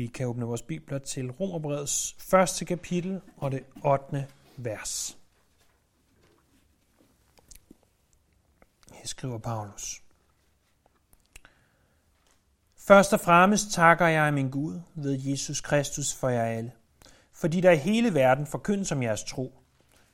Vi 0.00 0.06
kan 0.06 0.26
åbne 0.26 0.44
vores 0.44 0.62
bibler 0.62 0.98
til 0.98 1.30
Romerbrevets 1.30 2.16
første 2.18 2.64
kapitel 2.64 3.20
og 3.36 3.52
det 3.52 3.64
8. 3.84 4.26
vers. 4.56 5.18
Her 8.92 9.06
skriver 9.06 9.38
Paulus. 9.38 10.02
Først 12.76 13.12
og 13.12 13.20
fremmest 13.20 13.72
takker 13.72 14.06
jeg 14.06 14.34
min 14.34 14.50
Gud 14.50 14.80
ved 14.94 15.18
Jesus 15.20 15.60
Kristus 15.60 16.14
for 16.14 16.28
jer 16.28 16.44
alle, 16.44 16.72
fordi 17.32 17.60
der 17.60 17.70
i 17.70 17.76
hele 17.76 18.14
verden 18.14 18.46
forkyndes 18.46 18.92
om 18.92 19.02
jeres 19.02 19.24
tro. 19.24 19.62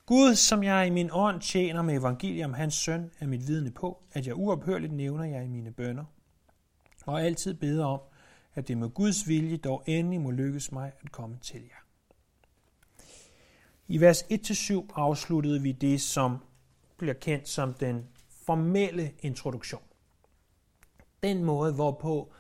Gud, 0.07 0.35
som 0.35 0.63
jeg 0.63 0.87
i 0.87 0.91
min 0.91 1.11
ånd 1.13 1.41
tjener 1.41 1.83
med 1.83 1.95
evangelium, 1.95 2.55
hans 2.55 2.75
søn, 2.75 3.11
er 3.21 3.27
mit 3.27 3.47
vidne 3.47 3.71
på, 3.71 4.03
at 4.13 4.27
jeg 4.27 4.37
uophørligt 4.37 4.93
nævner 4.93 5.25
jer 5.25 5.41
i 5.41 5.49
mine 5.49 5.73
bønder, 5.73 6.05
og 7.07 7.23
altid 7.23 7.55
beder 7.55 7.85
om, 7.85 8.01
at 8.57 8.69
det 8.69 8.79
med 8.79 8.89
Guds 8.89 9.29
vilje 9.29 9.57
dog 9.57 9.83
endelig 9.87 10.21
må 10.21 10.31
lykkes 10.31 10.73
mig 10.73 10.93
at 11.05 11.13
komme 11.13 11.39
til 11.43 11.61
jer. 11.61 11.87
I 13.89 14.01
vers 14.01 14.23
1-7 14.23 14.93
afsluttede 14.95 15.63
vi 15.63 15.73
det, 15.73 16.01
som 16.01 16.39
bliver 16.97 17.15
kendt 17.15 17.49
som 17.49 17.75
den 17.75 18.09
formelle 18.47 19.13
introduktion. 19.21 19.83
Den 21.23 21.45
måde, 21.45 21.73
hvorpå 21.73 22.33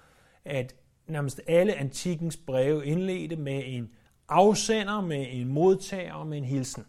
at 0.44 0.74
nærmest 1.06 1.40
alle 1.46 1.74
antikens 1.74 2.36
breve 2.36 2.86
indledte 2.86 3.36
med 3.36 3.62
en 3.66 3.90
afsender, 4.28 5.00
med 5.00 5.26
en 5.30 5.48
modtager 5.48 6.12
og 6.12 6.26
med 6.26 6.38
en 6.38 6.44
hilsen. 6.44 6.84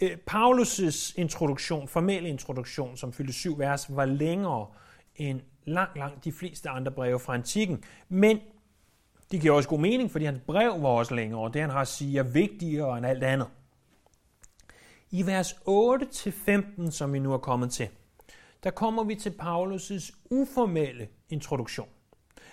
Øh, 0.00 0.18
Paulus' 0.30 1.14
introduktion, 1.16 1.88
formelle 1.88 2.28
introduktion, 2.28 2.96
som 2.96 3.12
fyldte 3.12 3.32
syv 3.32 3.58
vers, 3.58 3.96
var 3.96 4.04
længere 4.04 4.66
end 5.16 5.40
langt, 5.64 5.98
langt 5.98 6.24
de 6.24 6.32
fleste 6.32 6.68
andre 6.68 6.92
breve 6.92 7.20
fra 7.20 7.34
antikken. 7.34 7.84
Men 8.08 8.38
det 9.30 9.40
giver 9.40 9.54
også 9.54 9.68
god 9.68 9.78
mening, 9.78 10.10
fordi 10.10 10.24
hans 10.24 10.40
brev 10.46 10.82
var 10.82 10.88
også 10.88 11.14
længere, 11.14 11.40
og 11.40 11.54
det 11.54 11.60
han 11.60 11.70
har 11.70 11.80
at 11.80 11.88
sige 11.88 12.18
er 12.18 12.22
vigtigere 12.22 12.98
end 12.98 13.06
alt 13.06 13.24
andet. 13.24 13.48
I 15.10 15.26
vers 15.26 15.52
8-15, 15.52 16.90
som 16.90 17.12
vi 17.12 17.18
nu 17.18 17.32
er 17.32 17.38
kommet 17.38 17.72
til, 17.72 17.88
der 18.64 18.70
kommer 18.70 19.04
vi 19.04 19.14
til 19.14 19.30
Paulus' 19.42 20.26
uformelle 20.30 21.08
introduktion. 21.28 21.88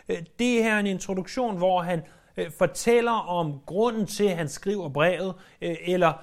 Øh, 0.10 0.18
det 0.40 0.64
her 0.64 0.76
er 0.76 0.80
en 0.80 0.88
introduktion, 0.88 1.58
hvor 1.58 1.82
han 1.82 2.02
øh, 2.38 2.52
fortæller 2.52 3.12
om 3.12 3.60
grunden 3.66 4.06
til, 4.06 4.24
at 4.24 4.38
han 4.38 4.50
skriver 4.50 4.90
brevet, 4.90 5.34
øh, 5.62 5.76
eller 5.82 6.14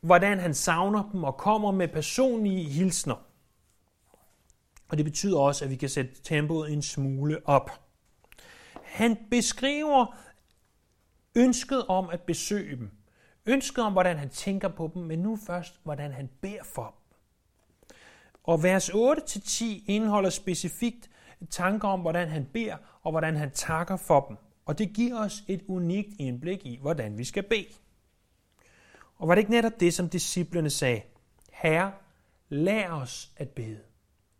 hvordan 0.00 0.38
han 0.38 0.54
savner 0.54 1.10
dem 1.12 1.24
og 1.24 1.36
kommer 1.36 1.70
med 1.70 1.88
personlige 1.88 2.64
hilsner. 2.64 3.26
Og 4.88 4.96
det 4.96 5.04
betyder 5.04 5.38
også, 5.38 5.64
at 5.64 5.70
vi 5.70 5.76
kan 5.76 5.88
sætte 5.88 6.22
tempoet 6.22 6.72
en 6.72 6.82
smule 6.82 7.48
op. 7.48 7.70
Han 8.82 9.16
beskriver 9.30 10.16
ønsket 11.34 11.86
om 11.86 12.08
at 12.10 12.20
besøge 12.20 12.76
dem. 12.76 12.90
Ønsket 13.46 13.84
om, 13.84 13.92
hvordan 13.92 14.16
han 14.16 14.30
tænker 14.30 14.68
på 14.68 14.90
dem, 14.94 15.02
men 15.02 15.18
nu 15.18 15.38
først, 15.46 15.80
hvordan 15.82 16.12
han 16.12 16.30
beder 16.40 16.64
for 16.74 16.82
dem. 16.82 17.06
Og 18.42 18.62
vers 18.62 18.90
8-10 18.90 19.64
indeholder 19.86 20.30
specifikt 20.30 21.10
tanker 21.50 21.88
om, 21.88 22.00
hvordan 22.00 22.28
han 22.28 22.46
beder 22.52 22.76
og 23.02 23.10
hvordan 23.10 23.36
han 23.36 23.50
takker 23.50 23.96
for 23.96 24.26
dem. 24.28 24.36
Og 24.66 24.78
det 24.78 24.92
giver 24.92 25.20
os 25.20 25.44
et 25.48 25.62
unikt 25.68 26.08
indblik 26.18 26.66
i, 26.66 26.78
hvordan 26.80 27.18
vi 27.18 27.24
skal 27.24 27.42
bede. 27.42 27.68
Og 29.16 29.28
var 29.28 29.34
det 29.34 29.40
ikke 29.40 29.50
netop 29.50 29.80
det, 29.80 29.94
som 29.94 30.08
disciplene 30.08 30.70
sagde? 30.70 31.02
Herre, 31.52 31.92
lær 32.48 32.90
os 32.90 33.30
at 33.36 33.48
bede. 33.48 33.78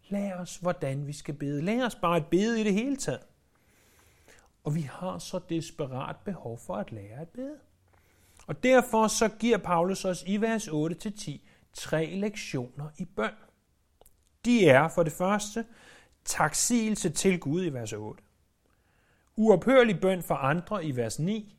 Lær 0.08 0.36
os, 0.36 0.56
hvordan 0.56 1.06
vi 1.06 1.12
skal 1.12 1.34
bede. 1.34 1.62
Lær 1.62 1.86
os 1.86 1.94
bare 1.94 2.16
at 2.16 2.26
bede 2.26 2.60
i 2.60 2.64
det 2.64 2.74
hele 2.74 2.96
taget. 2.96 3.26
Og 4.64 4.74
vi 4.74 4.80
har 4.80 5.18
så 5.18 5.40
desperat 5.48 6.16
behov 6.24 6.58
for 6.58 6.76
at 6.76 6.92
lære 6.92 7.20
at 7.20 7.28
bede. 7.28 7.58
Og 8.46 8.62
derfor 8.62 9.08
så 9.08 9.28
giver 9.28 9.58
Paulus 9.58 10.04
os 10.04 10.24
i 10.26 10.40
vers 10.40 10.68
8-10 10.68 11.38
tre 11.72 12.14
lektioner 12.14 12.88
i 12.98 13.04
bøn. 13.04 13.32
De 14.44 14.68
er 14.68 14.88
for 14.88 15.02
det 15.02 15.12
første 15.12 15.66
taksigelse 16.24 17.10
til 17.10 17.40
Gud 17.40 17.64
i 17.64 17.68
vers 17.68 17.92
8, 17.92 18.22
uophørlig 19.36 20.00
bøn 20.00 20.22
for 20.22 20.34
andre 20.34 20.84
i 20.84 20.96
vers 20.96 21.18
9, 21.18 21.56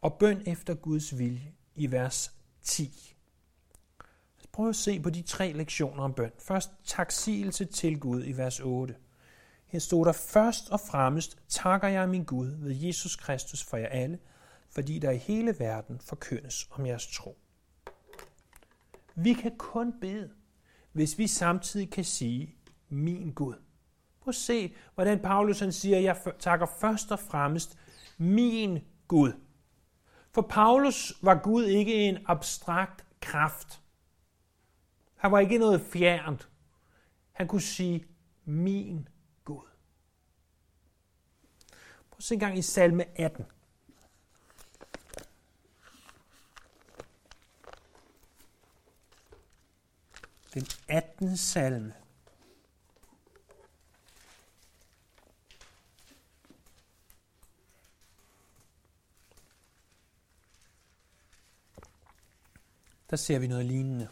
og 0.00 0.18
bøn 0.18 0.42
efter 0.46 0.74
Guds 0.74 1.18
vilje 1.18 1.52
i 1.74 1.92
vers 1.92 2.32
10. 2.62 3.16
Prøv 4.52 4.68
at 4.68 4.76
se 4.76 5.00
på 5.00 5.10
de 5.10 5.22
tre 5.22 5.52
lektioner 5.52 6.02
om 6.02 6.14
bøn. 6.14 6.30
Først 6.38 6.70
taksigelse 6.84 7.64
til 7.64 8.00
Gud 8.00 8.24
i 8.24 8.32
vers 8.32 8.60
8. 8.60 8.94
Her 9.66 9.78
stod 9.78 10.06
der 10.06 10.12
først 10.12 10.70
og 10.70 10.80
fremmest, 10.80 11.38
takker 11.48 11.88
jeg 11.88 12.08
min 12.08 12.24
Gud 12.24 12.46
ved 12.46 12.74
Jesus 12.74 13.16
Kristus 13.16 13.64
for 13.64 13.76
jer 13.76 13.88
alle, 13.88 14.18
fordi 14.70 14.98
der 14.98 15.10
i 15.10 15.16
hele 15.16 15.58
verden 15.58 16.00
forkyndes 16.00 16.68
om 16.70 16.86
jeres 16.86 17.06
tro. 17.06 17.38
Vi 19.14 19.32
kan 19.32 19.52
kun 19.58 20.00
bede, 20.00 20.30
hvis 20.92 21.18
vi 21.18 21.26
samtidig 21.26 21.90
kan 21.90 22.04
sige, 22.04 22.54
min 22.88 23.32
Gud. 23.32 23.54
Prøv 24.20 24.28
at 24.30 24.34
se, 24.34 24.74
hvordan 24.94 25.18
Paulus 25.18 25.60
han 25.60 25.72
siger, 25.72 25.98
jeg 25.98 26.16
takker 26.38 26.66
først 26.80 27.12
og 27.12 27.18
fremmest 27.18 27.78
min 28.18 28.78
Gud. 29.08 29.32
For 30.34 30.42
Paulus 30.42 31.12
var 31.22 31.40
Gud 31.42 31.64
ikke 31.64 31.94
en 31.94 32.18
abstrakt 32.26 33.04
kraft. 33.20 33.79
Han 35.20 35.32
var 35.32 35.38
ikke 35.38 35.58
noget 35.58 35.80
fjernt. 35.80 36.48
Han 37.32 37.48
kunne 37.48 37.60
sige, 37.60 38.06
min 38.44 39.08
Gud. 39.44 39.66
Prøv 42.10 42.16
at 42.18 42.24
se 42.24 42.34
en 42.34 42.40
gang 42.40 42.58
i 42.58 42.62
salme 42.62 43.20
18. 43.20 43.46
Den 50.54 50.66
18. 50.88 51.36
salme. 51.36 51.94
Der 63.10 63.16
ser 63.16 63.38
vi 63.38 63.46
noget 63.46 63.66
lignende 63.66 64.08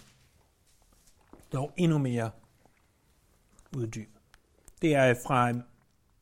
dog 1.53 1.73
endnu 1.77 1.99
mere 1.99 2.31
uddyb. 3.77 4.09
Det 4.83 4.95
er 4.95 5.15
fra 5.27 5.53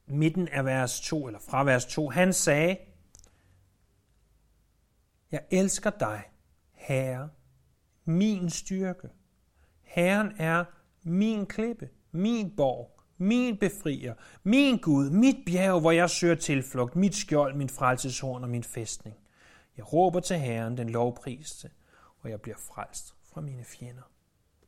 midten 0.06 0.48
af 0.48 0.64
vers 0.64 1.00
2, 1.00 1.26
eller 1.26 1.40
fra 1.40 1.64
vers 1.64 1.86
2. 1.86 2.10
Han 2.10 2.32
sagde, 2.32 2.76
Jeg 5.30 5.40
elsker 5.50 5.90
dig, 5.90 6.22
Herre, 6.72 7.28
min 8.04 8.50
styrke. 8.50 9.08
Herren 9.82 10.32
er 10.38 10.64
min 11.02 11.46
klippe, 11.46 11.88
min 12.10 12.56
borg, 12.56 13.00
min 13.18 13.58
befrier, 13.58 14.14
min 14.42 14.78
Gud, 14.78 15.10
mit 15.10 15.36
bjerg, 15.46 15.80
hvor 15.80 15.90
jeg 15.90 16.10
søger 16.10 16.34
tilflugt, 16.34 16.96
mit 16.96 17.14
skjold, 17.14 17.54
min 17.54 17.68
frelseshorn 17.68 18.42
og 18.42 18.48
min 18.48 18.64
fæstning. 18.64 19.16
Jeg 19.76 19.92
råber 19.92 20.20
til 20.20 20.36
Herren, 20.38 20.78
den 20.78 20.88
lovpriste, 20.88 21.70
og 22.20 22.30
jeg 22.30 22.40
bliver 22.40 22.56
frelst 22.56 23.14
fra 23.22 23.40
mine 23.40 23.64
fjender. 23.64 24.02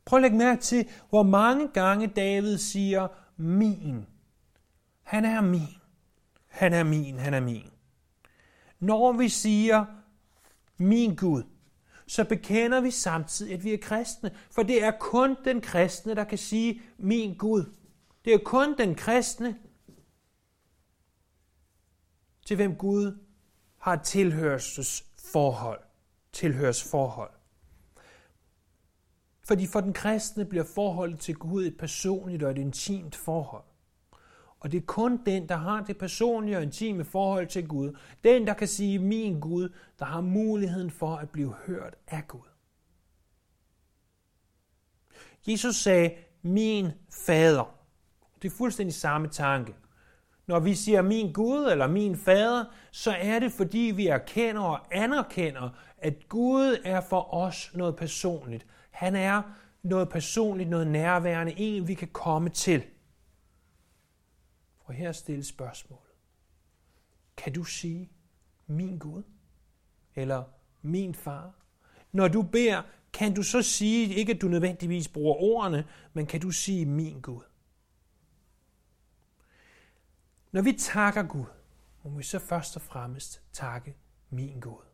Prøv 0.09 0.17
at 0.17 0.21
lægge 0.21 0.37
mærke 0.37 0.61
til, 0.61 0.89
hvor 1.09 1.23
mange 1.23 1.67
gange 1.67 2.07
David 2.07 2.57
siger, 2.57 3.07
min. 3.37 4.05
Han 5.03 5.25
er 5.25 5.41
min. 5.41 5.77
Han 6.47 6.73
er 6.73 6.83
min, 6.83 7.19
han 7.19 7.33
er 7.33 7.39
min. 7.39 7.69
Når 8.79 9.11
vi 9.11 9.29
siger, 9.29 9.85
min 10.77 11.15
Gud, 11.15 11.43
så 12.07 12.23
bekender 12.23 12.81
vi 12.81 12.91
samtidig, 12.91 13.53
at 13.53 13.63
vi 13.63 13.73
er 13.73 13.77
kristne. 13.81 14.35
For 14.51 14.63
det 14.63 14.83
er 14.83 14.91
kun 14.99 15.35
den 15.45 15.61
kristne, 15.61 16.15
der 16.15 16.23
kan 16.23 16.37
sige, 16.37 16.81
min 16.97 17.37
Gud. 17.37 17.63
Det 18.25 18.33
er 18.33 18.39
kun 18.45 18.77
den 18.77 18.95
kristne, 18.95 19.57
til 22.45 22.55
hvem 22.55 22.75
Gud 22.75 23.17
har 23.77 23.95
tilhørsforhold. 23.95 25.81
Tilhørsforhold. 26.31 27.38
Fordi 29.49 29.67
for 29.67 29.81
den 29.81 29.93
kristne 29.93 30.45
bliver 30.45 30.63
forholdet 30.63 31.19
til 31.19 31.35
Gud 31.35 31.65
et 31.65 31.77
personligt 31.77 32.43
og 32.43 32.51
et 32.51 32.57
intimt 32.57 33.15
forhold. 33.15 33.63
Og 34.59 34.71
det 34.71 34.77
er 34.77 34.85
kun 34.85 35.25
den, 35.25 35.49
der 35.49 35.55
har 35.55 35.81
det 35.81 35.97
personlige 35.97 36.57
og 36.57 36.63
intime 36.63 37.05
forhold 37.05 37.47
til 37.47 37.67
Gud, 37.67 37.97
den, 38.23 38.47
der 38.47 38.53
kan 38.53 38.67
sige 38.67 38.99
min 38.99 39.39
Gud, 39.39 39.69
der 39.99 40.05
har 40.05 40.21
muligheden 40.21 40.91
for 40.91 41.15
at 41.15 41.29
blive 41.29 41.53
hørt 41.65 41.95
af 42.07 42.27
Gud. 42.27 42.47
Jesus 45.47 45.75
sagde, 45.75 46.11
min 46.41 46.91
fader. 47.25 47.75
Det 48.41 48.51
er 48.51 48.55
fuldstændig 48.55 48.93
samme 48.93 49.27
tanke. 49.27 49.75
Når 50.47 50.59
vi 50.59 50.75
siger 50.75 51.01
min 51.01 51.33
Gud 51.33 51.65
eller 51.71 51.87
min 51.87 52.17
fader, 52.17 52.65
så 52.91 53.11
er 53.11 53.39
det 53.39 53.51
fordi 53.51 53.93
vi 53.95 54.07
erkender 54.07 54.61
og 54.61 54.79
anerkender, 54.91 55.69
at 55.97 56.29
Gud 56.29 56.77
er 56.83 57.01
for 57.01 57.33
os 57.33 57.71
noget 57.73 57.95
personligt. 57.95 58.65
Han 58.89 59.15
er 59.15 59.41
noget 59.83 60.09
personligt, 60.09 60.69
noget 60.69 60.87
nærværende, 60.87 61.53
en 61.57 61.87
vi 61.87 61.93
kan 61.93 62.07
komme 62.07 62.49
til. 62.49 62.83
Og 64.79 64.93
her 64.93 65.11
stille 65.11 65.43
spørgsmålet. 65.43 66.03
kan 67.37 67.53
du 67.53 67.63
sige, 67.63 68.11
min 68.67 68.97
Gud? 68.97 69.23
Eller 70.15 70.43
min 70.81 71.15
far? 71.15 71.53
Når 72.11 72.27
du 72.27 72.41
beder, 72.41 72.81
kan 73.13 73.33
du 73.33 73.43
så 73.43 73.61
sige, 73.61 74.15
ikke 74.15 74.33
at 74.33 74.41
du 74.41 74.47
nødvendigvis 74.47 75.07
bruger 75.07 75.35
ordene, 75.35 75.87
men 76.13 76.25
kan 76.25 76.41
du 76.41 76.51
sige 76.51 76.85
min 76.85 77.21
Gud? 77.21 77.43
Når 80.51 80.61
vi 80.61 80.73
takker 80.73 81.23
Gud, 81.23 81.45
må 82.03 82.17
vi 82.17 82.23
så 82.23 82.39
først 82.39 82.75
og 82.75 82.81
fremmest 82.81 83.41
takke 83.53 83.95
min 84.29 84.59
Gud. 84.59 84.88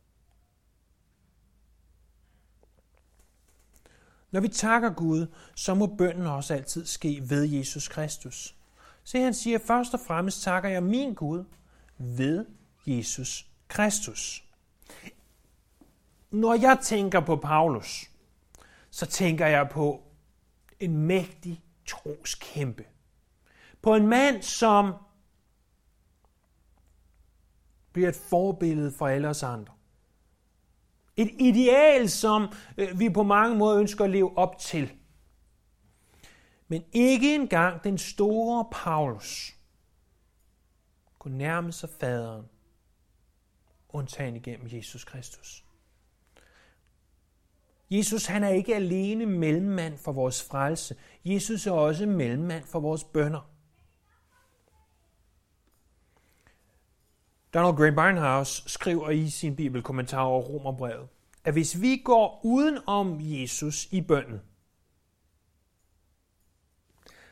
Når 4.31 4.39
vi 4.39 4.47
takker 4.47 4.89
Gud, 4.89 5.27
så 5.55 5.73
må 5.73 5.87
bønden 5.87 6.25
også 6.25 6.53
altid 6.53 6.85
ske 6.85 7.23
ved 7.29 7.43
Jesus 7.43 7.87
Kristus. 7.87 8.55
Se, 9.03 9.21
han 9.21 9.33
siger, 9.33 9.59
først 9.59 9.93
og 9.93 9.99
fremmest 10.07 10.41
takker 10.41 10.69
jeg 10.69 10.83
min 10.83 11.13
Gud 11.13 11.43
ved 11.97 12.45
Jesus 12.85 13.47
Kristus. 13.67 14.43
Når 16.31 16.53
jeg 16.53 16.79
tænker 16.81 17.19
på 17.19 17.35
Paulus, 17.35 18.09
så 18.89 19.05
tænker 19.05 19.47
jeg 19.47 19.69
på 19.69 20.03
en 20.79 20.97
mægtig 20.97 21.63
troskæmpe. 21.85 22.85
På 23.81 23.95
en 23.95 24.07
mand, 24.07 24.41
som 24.41 24.93
bliver 27.91 28.09
et 28.09 28.15
forbillede 28.15 28.91
for 28.91 29.07
alle 29.07 29.27
os 29.27 29.43
andre. 29.43 29.74
Et 31.17 31.31
ideal, 31.39 32.09
som 32.09 32.53
øh, 32.77 32.99
vi 32.99 33.09
på 33.09 33.23
mange 33.23 33.55
måder 33.55 33.79
ønsker 33.79 34.03
at 34.03 34.09
leve 34.09 34.37
op 34.37 34.57
til. 34.57 34.91
Men 36.67 36.83
ikke 36.93 37.35
engang 37.35 37.83
den 37.83 37.97
store 37.97 38.65
Paulus 38.71 39.55
kunne 41.19 41.37
nærme 41.37 41.71
sig 41.71 41.89
faderen, 41.99 42.45
undtagen 43.89 44.35
igennem 44.35 44.67
Jesus 44.71 45.03
Kristus. 45.03 45.65
Jesus 47.89 48.25
han 48.25 48.43
er 48.43 48.49
ikke 48.49 48.75
alene 48.75 49.25
mellemmand 49.25 49.97
for 49.97 50.11
vores 50.11 50.43
frelse. 50.43 50.95
Jesus 51.25 51.67
er 51.67 51.71
også 51.71 52.05
mellemmand 52.05 52.63
for 52.63 52.79
vores 52.79 53.03
bønder. 53.03 53.54
Donald 57.55 57.77
Gray 57.77 57.91
Barnhouse 57.91 58.69
skriver 58.69 59.09
i 59.09 59.29
sin 59.29 59.55
bibelkommentar 59.55 60.21
over 60.21 60.41
Romerbrevet, 60.41 61.07
at 61.43 61.53
hvis 61.53 61.81
vi 61.81 61.97
går 61.97 62.41
uden 62.43 62.79
om 62.87 63.17
Jesus 63.21 63.85
i 63.91 64.01
bønden, 64.01 64.41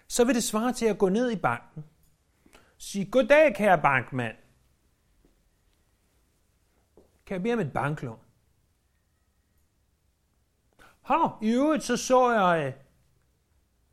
så 0.07 0.25
vil 0.25 0.35
det 0.35 0.43
svare 0.43 0.73
til 0.73 0.85
at 0.85 0.97
gå 0.97 1.09
ned 1.09 1.31
i 1.31 1.35
banken, 1.35 1.85
sige, 2.77 3.05
goddag 3.05 3.55
kære 3.55 3.81
bankmand, 3.81 4.35
kan 7.25 7.35
jeg 7.35 7.43
bede 7.43 7.53
om 7.53 7.59
et 7.59 7.73
banklån? 7.73 8.19
Hov, 11.01 11.37
i 11.41 11.49
øvrigt 11.49 11.83
så 11.83 11.97
så 11.97 12.31
jeg 12.31 12.67
øh, 12.67 12.73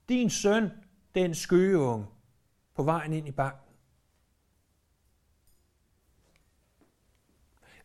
din 0.09 0.31
søn, 0.31 0.71
den 1.15 1.35
skøgeunge, 1.35 2.07
på 2.75 2.83
vejen 2.83 3.13
ind 3.13 3.29
i 3.29 3.33
banken. 3.33 3.70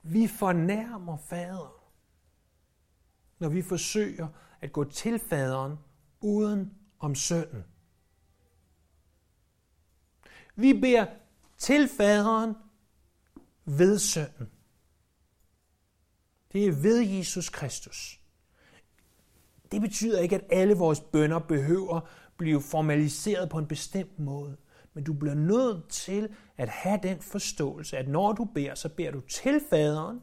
Vi 0.07 0.28
fornærmer 0.28 1.18
faderen, 1.18 1.74
når 3.40 3.50
vi 3.50 3.62
forsøger 3.62 4.28
at 4.62 4.72
gå 4.72 4.84
til 4.84 5.19
faderen 5.19 5.78
uden 6.22 6.74
om 7.00 7.16
sønnen. 7.16 7.63
Vi 10.56 10.74
beder 10.74 11.06
til 11.57 11.88
faderen 11.88 12.54
ved 13.66 14.00
sønnen. 14.00 14.52
Det 16.54 16.66
er 16.66 16.72
ved 16.72 17.02
Jesus 17.02 17.50
Kristus. 17.50 18.22
Det 19.72 19.81
betyder 19.81 20.19
ikke, 20.19 20.36
at 20.36 20.46
alle 20.50 20.74
vores 20.74 21.00
bønder 21.00 21.40
behøver 21.40 22.10
blive 22.38 22.62
formaliseret 22.62 23.50
på 23.50 23.57
en 23.57 23.68
bestemt 23.68 24.19
måde. 24.19 24.57
Men 24.95 25.03
du 25.03 25.13
bliver 25.13 25.36
nødt 25.36 25.89
til 25.89 26.30
at 26.57 26.69
have 26.69 27.00
den 27.03 27.21
forståelse, 27.21 27.97
at 27.97 28.07
når 28.07 28.33
du 28.33 28.45
beder, 28.45 28.75
så 28.75 28.89
beder 28.89 29.12
du 29.12 29.21
til 29.21 29.62
faderen 29.69 30.21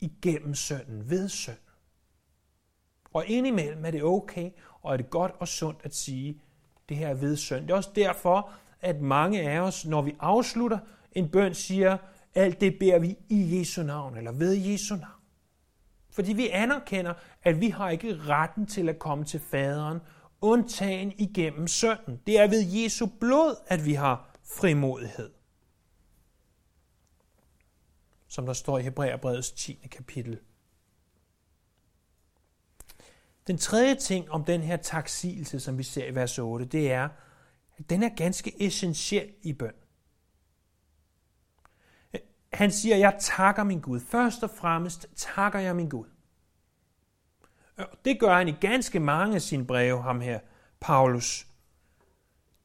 igennem 0.00 0.54
sønnen, 0.54 1.10
ved 1.10 1.28
sønnen. 1.28 1.62
Og 3.12 3.26
indimellem 3.26 3.84
er 3.84 3.90
det 3.90 4.02
okay, 4.02 4.50
og 4.82 4.92
er 4.92 4.96
det 4.96 5.10
godt 5.10 5.32
og 5.38 5.48
sundt 5.48 5.80
at 5.84 5.94
sige, 5.94 6.40
det 6.88 6.96
her 6.96 7.08
er 7.08 7.14
ved 7.14 7.36
søn. 7.36 7.62
Det 7.62 7.70
er 7.70 7.74
også 7.74 7.90
derfor, 7.94 8.50
at 8.80 9.00
mange 9.00 9.50
af 9.50 9.60
os, 9.60 9.86
når 9.86 10.02
vi 10.02 10.16
afslutter 10.20 10.78
en 11.12 11.28
bøn, 11.28 11.54
siger, 11.54 11.96
alt 12.34 12.60
det 12.60 12.78
beder 12.78 12.98
vi 12.98 13.16
i 13.28 13.58
Jesu 13.58 13.82
navn, 13.82 14.16
eller 14.16 14.32
ved 14.32 14.52
Jesu 14.54 14.96
navn. 14.96 15.22
Fordi 16.10 16.32
vi 16.32 16.48
anerkender, 16.48 17.14
at 17.42 17.60
vi 17.60 17.68
har 17.68 17.90
ikke 17.90 18.16
retten 18.16 18.66
til 18.66 18.88
at 18.88 18.98
komme 18.98 19.24
til 19.24 19.40
faderen, 19.40 20.00
undtagen 20.40 21.12
igennem 21.18 21.66
sønnen. 21.66 22.20
Det 22.26 22.38
er 22.38 22.48
ved 22.48 22.66
Jesu 22.66 23.06
blod, 23.06 23.56
at 23.66 23.84
vi 23.84 23.94
har 23.94 24.36
frimodighed. 24.44 25.30
Som 28.28 28.46
der 28.46 28.52
står 28.52 28.78
i 28.78 28.82
Hebræerbrevets 28.82 29.52
10. 29.52 29.88
kapitel. 29.90 30.40
Den 33.46 33.58
tredje 33.58 33.94
ting 33.94 34.30
om 34.30 34.44
den 34.44 34.60
her 34.60 34.76
taksigelse, 34.76 35.60
som 35.60 35.78
vi 35.78 35.82
ser 35.82 36.06
i 36.06 36.14
vers 36.14 36.38
8, 36.38 36.64
det 36.64 36.92
er, 36.92 37.08
at 37.76 37.90
den 37.90 38.02
er 38.02 38.08
ganske 38.08 38.66
essentiel 38.66 39.32
i 39.42 39.52
bøn. 39.52 39.74
Han 42.52 42.70
siger, 42.70 42.96
jeg 42.96 43.16
takker 43.20 43.64
min 43.64 43.80
Gud. 43.80 44.00
Først 44.00 44.42
og 44.42 44.50
fremmest 44.50 45.06
takker 45.16 45.58
jeg 45.58 45.76
min 45.76 45.88
Gud. 45.88 46.06
Det 48.04 48.20
gør 48.20 48.34
han 48.34 48.48
i 48.48 48.52
ganske 48.52 49.00
mange 49.00 49.34
af 49.34 49.42
sine 49.42 49.66
breve, 49.66 50.02
ham 50.02 50.20
her, 50.20 50.40
Paulus. 50.80 51.46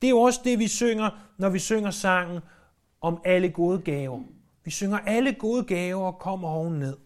Det 0.02 0.08
er 0.08 0.12
jo 0.12 0.20
også 0.20 0.42
det, 0.44 0.60
vi 0.60 0.68
synger, 0.68 1.10
når 1.38 1.50
vi 1.50 1.60
synger 1.60 1.92
sangen 1.92 2.42
om 3.02 3.22
alle 3.26 3.50
gode 3.50 3.82
gaver. 3.82 4.24
Vi 4.64 4.72
synger 4.72 5.00
alle 5.00 5.34
gode 5.34 5.64
gaver 5.64 6.06
og 6.06 6.20
kommer 6.20 6.50
oven 6.50 6.80
ned. 6.80 6.98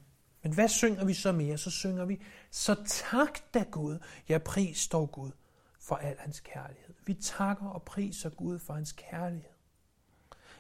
Men 0.43 0.53
hvad 0.53 0.67
synger 0.67 1.05
vi 1.05 1.13
så 1.13 1.31
mere? 1.31 1.57
Så 1.57 1.71
synger 1.71 2.05
vi, 2.05 2.21
så 2.51 2.75
tak 2.85 3.39
da 3.53 3.63
Gud, 3.71 3.99
jeg 4.29 4.43
pris 4.43 4.87
dog 4.87 5.11
Gud 5.11 5.31
for 5.79 5.95
al 5.95 6.15
hans 6.19 6.39
kærlighed. 6.39 6.95
Vi 7.05 7.13
takker 7.13 7.67
og 7.67 7.83
priser 7.83 8.29
Gud 8.29 8.59
for 8.59 8.73
hans 8.73 8.91
kærlighed. 8.91 9.56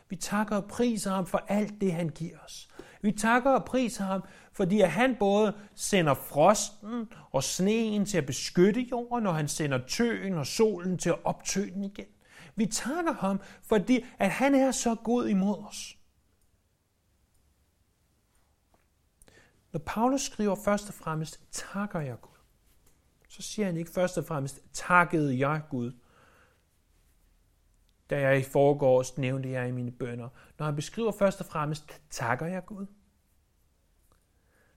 Vi 0.09 0.15
takker 0.15 0.55
og 0.55 0.65
priser 0.65 1.11
ham 1.11 1.25
for 1.25 1.37
alt 1.47 1.81
det, 1.81 1.93
han 1.93 2.09
giver 2.09 2.37
os. 2.45 2.67
Vi 3.01 3.11
takker 3.11 3.51
og 3.51 3.65
priser 3.65 4.03
ham, 4.03 4.23
fordi 4.51 4.81
at 4.81 4.91
han 4.91 5.15
både 5.19 5.55
sender 5.75 6.13
frosten 6.13 7.09
og 7.31 7.43
sneen 7.43 8.05
til 8.05 8.17
at 8.17 8.25
beskytte 8.25 8.81
jorden, 8.81 9.27
og 9.27 9.35
han 9.35 9.47
sender 9.47 9.79
tøen 9.87 10.33
og 10.33 10.47
solen 10.47 10.97
til 10.97 11.09
at 11.09 11.19
optø 11.23 11.65
den 11.73 11.83
igen. 11.83 12.05
Vi 12.55 12.65
takker 12.65 13.13
ham, 13.13 13.41
fordi 13.63 14.05
at 14.19 14.31
han 14.31 14.55
er 14.55 14.71
så 14.71 14.95
god 14.95 15.27
imod 15.27 15.57
os. 15.69 15.97
Når 19.71 19.79
Paulus 19.85 20.21
skriver 20.21 20.55
først 20.65 20.87
og 20.87 20.93
fremmest, 20.93 21.39
takker 21.51 21.99
jeg 21.99 22.21
Gud, 22.21 22.37
så 23.29 23.41
siger 23.41 23.65
han 23.65 23.77
ikke 23.77 23.91
først 23.91 24.17
og 24.17 24.25
fremmest, 24.25 24.61
takkede 24.73 25.47
jeg 25.47 25.61
Gud, 25.69 25.91
da 28.09 28.19
jeg 28.19 28.39
i 28.39 28.43
forgårs 28.43 29.17
nævnte 29.17 29.49
jeg 29.49 29.67
i 29.67 29.71
mine 29.71 29.91
bønder. 29.91 30.29
Når 30.59 30.65
han 30.65 30.75
beskriver 30.75 31.11
først 31.11 31.39
og 31.39 31.45
fremmest, 31.45 32.01
takker 32.09 32.45
jeg 32.45 32.65
Gud, 32.65 32.85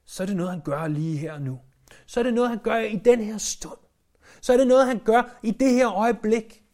så 0.04 0.22
er 0.22 0.26
det 0.26 0.36
noget, 0.36 0.52
han 0.52 0.60
gør 0.60 0.86
lige 0.86 1.18
her 1.18 1.32
og 1.32 1.42
nu. 1.42 1.60
Så 2.06 2.20
er 2.20 2.24
det 2.24 2.34
noget, 2.34 2.50
han 2.50 2.58
gør 2.58 2.76
i 2.76 2.96
den 2.96 3.20
her 3.20 3.38
stund. 3.38 3.78
Så 4.40 4.52
er 4.52 4.56
det 4.56 4.66
noget, 4.66 4.86
han 4.86 4.98
gør 4.98 5.38
i 5.42 5.50
det 5.50 5.72
her 5.72 5.92
øjeblik. 5.92 6.64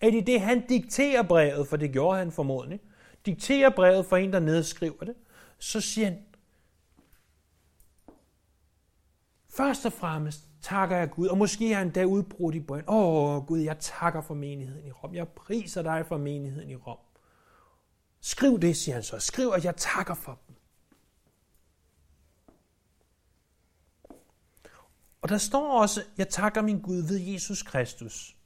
At 0.00 0.14
i 0.14 0.20
det, 0.20 0.40
han 0.40 0.66
dikterer 0.66 1.22
brevet, 1.22 1.68
for 1.68 1.76
det 1.76 1.92
gjorde 1.92 2.18
han 2.18 2.32
formodentlig, 2.32 2.80
dikterer 3.26 3.70
brevet 3.70 4.06
for 4.06 4.16
en, 4.16 4.32
der 4.32 4.38
nedskriver 4.40 5.04
det, 5.04 5.14
så 5.58 5.80
siger 5.80 6.06
han, 6.06 6.18
først 9.48 9.86
og 9.86 9.92
fremmest 9.92 10.49
takker 10.62 10.96
jeg 10.96 11.10
Gud, 11.10 11.26
og 11.26 11.38
måske 11.38 11.72
er 11.72 11.78
han 11.78 11.90
da 11.90 12.04
udbrudt 12.04 12.54
i 12.54 12.60
bøn. 12.60 12.84
Åh 12.88 13.46
Gud, 13.46 13.58
jeg 13.58 13.78
takker 13.78 14.20
for 14.20 14.34
menigheden 14.34 14.86
i 14.86 14.90
Rom. 14.90 15.14
Jeg 15.14 15.28
priser 15.28 15.82
dig 15.82 16.06
for 16.06 16.16
menigheden 16.16 16.70
i 16.70 16.74
Rom. 16.74 16.98
Skriv 18.20 18.60
det, 18.60 18.76
siger 18.76 18.94
han 18.94 19.02
så. 19.02 19.18
Skriv, 19.18 19.48
at 19.48 19.64
jeg 19.64 19.76
takker 19.76 20.14
for 20.14 20.38
dem. 20.46 20.56
Og 25.22 25.28
der 25.28 25.38
står 25.38 25.80
også, 25.80 26.04
jeg 26.18 26.28
takker 26.28 26.62
min 26.62 26.80
Gud 26.80 26.96
ved 26.96 27.18
Jesus 27.18 27.62
Kristus. 27.62 28.36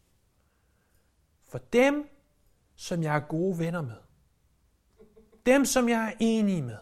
For 1.48 1.58
dem, 1.58 2.08
som 2.74 3.02
jeg 3.02 3.16
er 3.16 3.20
gode 3.20 3.58
venner 3.58 3.82
med. 3.82 3.96
Dem, 5.46 5.64
som 5.64 5.88
jeg 5.88 6.08
er 6.08 6.12
enige 6.20 6.62
med. 6.62 6.78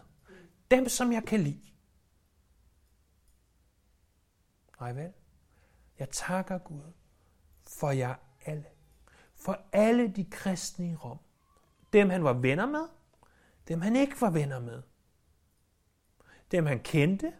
Dem, 0.71 0.89
som 0.89 1.11
jeg 1.11 1.23
kan 1.23 1.39
lide. 1.39 1.71
Nej 4.79 4.93
vel? 4.93 5.13
Jeg 6.03 6.11
takker 6.11 6.57
Gud 6.57 6.91
for 7.67 7.91
jer 7.91 8.15
alle. 8.45 8.65
For 9.35 9.61
alle 9.71 10.07
de 10.07 10.25
kristne 10.31 10.89
i 10.89 10.95
Rom. 10.95 11.19
Dem 11.93 12.09
han 12.09 12.23
var 12.23 12.33
venner 12.33 12.65
med, 12.65 12.87
dem 13.67 13.81
han 13.81 13.95
ikke 13.95 14.21
var 14.21 14.29
venner 14.29 14.59
med. 14.59 14.81
Dem 16.51 16.65
han 16.65 16.79
kendte, 16.79 17.33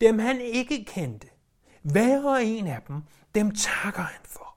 dem 0.00 0.18
han 0.18 0.40
ikke 0.40 0.84
kendte. 0.84 1.28
Hver 1.82 2.24
og 2.24 2.44
en 2.44 2.66
af 2.66 2.82
dem, 2.82 3.02
dem 3.34 3.54
takker 3.54 4.02
han 4.02 4.20
for. 4.24 4.56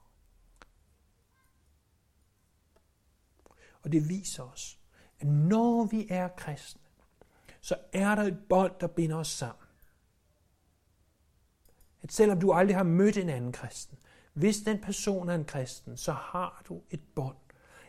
Og 3.82 3.92
det 3.92 4.08
viser 4.08 4.42
os, 4.42 4.78
at 5.20 5.26
når 5.26 5.84
vi 5.84 6.06
er 6.10 6.28
kristne, 6.28 6.82
så 7.60 7.76
er 7.92 8.14
der 8.14 8.22
et 8.22 8.38
bånd, 8.48 8.72
der 8.80 8.86
binder 8.86 9.16
os 9.16 9.28
sammen. 9.28 9.67
At 12.02 12.12
selvom 12.12 12.40
du 12.40 12.52
aldrig 12.52 12.76
har 12.76 12.82
mødt 12.82 13.16
en 13.16 13.28
anden 13.28 13.52
kristen, 13.52 13.98
hvis 14.32 14.56
den 14.56 14.80
person 14.80 15.28
er 15.28 15.34
en 15.34 15.44
kristen, 15.44 15.96
så 15.96 16.12
har 16.12 16.62
du 16.68 16.82
et 16.90 17.00
bånd, 17.14 17.36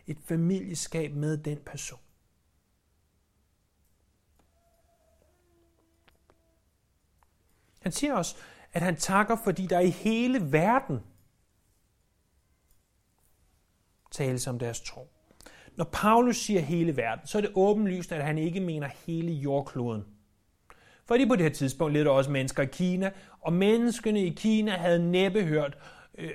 et 0.08 0.18
familieskab 0.25 1.12
med 1.12 1.38
den 1.38 1.60
person. 1.66 2.00
Han 7.82 7.92
siger 7.92 8.13
også, 8.13 8.36
at 8.74 8.82
han 8.82 8.96
takker, 8.96 9.36
fordi 9.44 9.66
der 9.66 9.80
i 9.80 9.89
hele 9.89 10.51
verden 10.51 11.00
tales 14.12 14.48
om 14.48 14.60
deres 14.60 14.82
tro. 14.82 15.10
Når 15.75 15.86
Paulus 15.94 16.38
siger 16.38 16.62
hele 16.62 16.98
verden, 16.98 17.28
så 17.28 17.38
er 17.38 17.42
det 17.42 17.51
åbenlyst, 17.56 18.12
at 18.12 18.25
han 18.25 18.38
ikke 18.38 18.60
mener 18.60 18.88
hele 18.88 19.32
jordkloden. 19.32 20.19
Fordi 21.10 21.25
på 21.25 21.36
det 21.36 21.44
her 21.44 21.50
tidspunkt 21.50 21.94
levede 21.94 22.10
der 22.10 22.16
også 22.16 22.32
mennesker 22.32 22.63
i 22.63 22.66
Kina, 22.66 23.12
og 23.42 23.54
menneskene 23.54 24.25
i 24.25 24.30
Kina 24.30 24.72
havde 24.72 25.12
næppe 25.12 25.44
hørt 25.44 25.78
øh, 26.18 26.32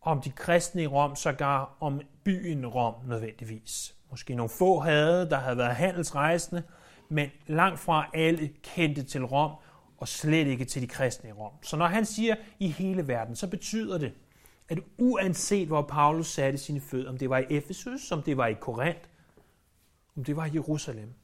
om 0.00 0.22
de 0.22 0.30
kristne 0.30 0.82
i 0.82 0.86
Rom, 0.86 1.16
sågar 1.16 1.76
om 1.80 2.00
byen 2.24 2.66
Rom 2.66 2.94
nødvendigvis. 3.06 3.94
Måske 4.10 4.34
nogle 4.34 4.50
få 4.58 4.78
havde, 4.80 5.30
der 5.30 5.36
havde 5.36 5.58
været 5.58 5.74
handelsrejsende, 5.74 6.62
men 7.08 7.30
langt 7.46 7.80
fra 7.80 8.10
alle 8.14 8.50
kendte 8.62 9.02
til 9.02 9.24
Rom, 9.24 9.52
og 9.98 10.08
slet 10.08 10.46
ikke 10.46 10.64
til 10.64 10.82
de 10.82 10.86
kristne 10.86 11.28
i 11.28 11.32
Rom. 11.32 11.52
Så 11.62 11.76
når 11.76 11.86
han 11.86 12.04
siger 12.04 12.34
i 12.58 12.68
hele 12.68 13.08
verden, 13.08 13.36
så 13.36 13.46
betyder 13.46 13.98
det, 13.98 14.12
at 14.68 14.78
uanset 14.98 15.68
hvor 15.68 15.82
Paulus 15.82 16.26
satte 16.26 16.58
sine 16.58 16.80
fødder, 16.80 17.10
om 17.10 17.18
det 17.18 17.30
var 17.30 17.38
i 17.38 17.44
Efesus, 17.50 18.12
om 18.12 18.22
det 18.22 18.36
var 18.36 18.46
i 18.46 18.54
Korinth, 18.60 19.08
om 20.16 20.24
det 20.24 20.36
var 20.36 20.46
i 20.46 20.50
Jerusalem, 20.54 21.14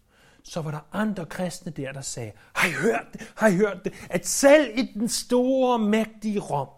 så 0.44 0.62
var 0.62 0.70
der 0.70 0.80
andre 0.92 1.26
kristne 1.26 1.72
der, 1.72 1.92
der 1.92 2.00
sagde, 2.00 2.32
har 2.54 2.68
I 2.68 2.72
hørt 2.72 3.06
det? 3.12 3.32
Har 3.36 3.48
I 3.48 3.56
hørt 3.56 3.84
det? 3.84 3.94
At 4.10 4.26
selv 4.26 4.78
i 4.78 4.92
den 4.94 5.08
store, 5.08 5.78
mægtige 5.78 6.40
Rom, 6.40 6.68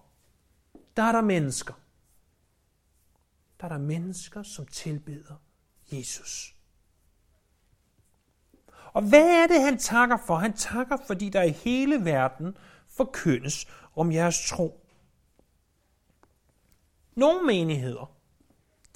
der 0.96 1.02
er 1.02 1.12
der 1.12 1.20
mennesker. 1.20 1.74
Der 3.60 3.64
er 3.64 3.68
der 3.68 3.78
mennesker, 3.78 4.42
som 4.42 4.66
tilbeder 4.66 5.34
Jesus. 5.92 6.56
Og 8.92 9.02
hvad 9.02 9.42
er 9.42 9.46
det, 9.46 9.62
han 9.62 9.78
takker 9.78 10.16
for? 10.26 10.36
Han 10.36 10.52
takker, 10.52 10.96
fordi 11.06 11.28
der 11.28 11.42
i 11.42 11.50
hele 11.50 12.04
verden 12.04 12.56
forkyndes 12.88 13.66
om 13.96 14.12
jeres 14.12 14.48
tro. 14.48 14.86
Nogle 17.14 17.46
menigheder, 17.46 18.16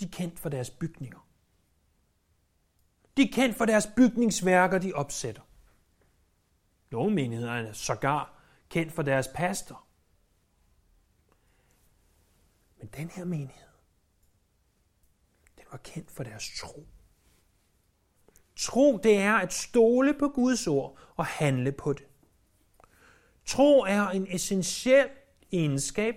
de 0.00 0.05
er 0.05 0.11
kendt 0.11 0.39
for 0.39 0.49
deres 0.49 0.71
bygninger. 0.71 1.29
De 3.17 3.23
er 3.23 3.33
kendt 3.33 3.57
for 3.57 3.64
deres 3.64 3.88
bygningsværker, 3.97 4.79
de 4.79 4.93
opsætter. 4.93 5.43
Nogle 6.90 7.14
menigheder 7.14 7.52
er 7.52 7.73
sågar 7.73 8.43
kendt 8.69 8.93
for 8.93 9.02
deres 9.02 9.29
pastor. 9.35 9.85
Men 12.79 12.88
den 12.97 13.11
her 13.11 13.25
menighed, 13.25 13.69
den 15.59 15.64
var 15.71 15.79
kendt 15.79 16.11
for 16.11 16.23
deres 16.25 16.50
tro. 16.61 16.87
Tro, 18.57 18.99
det 19.02 19.17
er 19.19 19.35
at 19.35 19.52
stole 19.52 20.14
på 20.19 20.29
Guds 20.29 20.67
ord 20.67 20.99
og 21.17 21.26
handle 21.26 21.73
på 21.73 21.93
det. 21.93 22.07
Tro 23.45 23.81
er 23.81 24.09
en 24.09 24.26
essentiel 24.31 25.09
egenskab, 25.52 26.14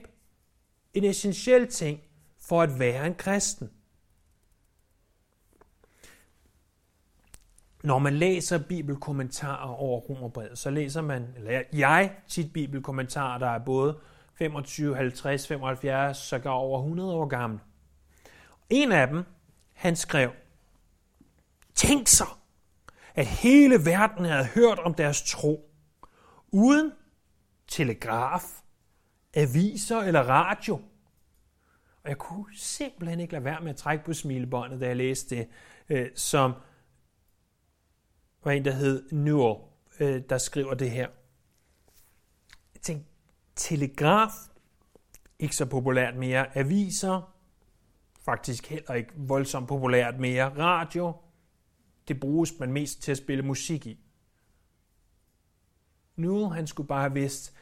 en 0.94 1.04
essentiel 1.04 1.72
ting 1.72 2.02
for 2.40 2.62
at 2.62 2.80
være 2.80 3.08
en 3.08 3.16
kristen. 3.16 3.72
Når 7.84 8.00
man 8.00 8.14
læser 8.14 8.58
bibelkommentarer 8.58 9.70
over 9.70 10.00
Romerbrevet, 10.00 10.58
så 10.58 10.70
læser 10.70 11.02
man, 11.02 11.28
eller 11.38 11.62
jeg 11.74 12.16
tit 12.28 12.54
bibelkommentarer, 12.54 13.40
der 13.40 13.50
er 13.50 13.60
både 13.60 13.98
25, 14.36 14.96
50, 14.96 15.48
75, 15.48 16.18
sågar 16.18 16.52
over 16.52 16.80
100 16.80 17.14
år 17.14 17.26
gamle. 17.26 17.60
En 18.70 18.92
af 18.92 19.08
dem, 19.08 19.24
han 19.74 19.96
skrev, 19.96 20.32
Tænk 21.76 22.08
sig, 22.08 22.28
at 23.16 23.26
hele 23.26 23.86
verden 23.86 24.26
havde 24.26 24.46
hørt 24.46 24.80
om 24.80 24.94
deres 24.94 25.22
tro, 25.22 25.70
uden 26.52 26.92
telegraf, 27.68 28.44
aviser 29.34 30.00
eller 30.00 30.22
radio. 30.22 30.74
Og 32.04 32.10
jeg 32.10 32.18
kunne 32.18 32.46
simpelthen 32.56 33.20
ikke 33.20 33.34
lade 33.34 33.44
være 33.44 33.62
med 33.62 33.70
at 33.70 33.76
trække 33.76 34.06
på 34.06 34.14
smilebåndet, 34.14 34.82
da 34.82 34.88
jeg 34.88 34.96
læste 34.96 35.36
det, 35.36 35.48
øh, 35.90 36.10
som 36.16 36.54
var 38.46 38.52
en, 38.52 38.66
der 38.66 38.72
hed 38.72 39.12
Newell, 39.12 39.60
øh, 40.00 40.22
der 40.30 40.38
skriver 40.38 40.74
det 40.74 40.92
her. 40.92 41.08
Jeg 42.74 42.82
tænkte, 42.82 43.10
telegraf, 43.56 44.32
ikke 45.40 45.56
så 45.56 45.66
populært 45.66 46.16
mere, 46.16 46.58
aviser, 46.58 47.34
faktisk 48.26 48.68
heller 48.68 48.94
ikke 48.94 49.14
voldsomt 49.16 49.68
populært 49.68 50.20
mere, 50.20 50.58
radio, 50.58 51.14
det 52.08 52.20
bruges 52.20 52.60
man 52.60 52.72
mest 52.72 53.02
til 53.02 53.12
at 53.12 53.18
spille 53.18 53.44
musik 53.44 53.86
i. 53.86 54.00
Nu 56.16 56.50
han 56.50 56.68
skulle 56.68 56.88
bare 56.88 57.02
have 57.02 57.14
vidst 57.14 57.54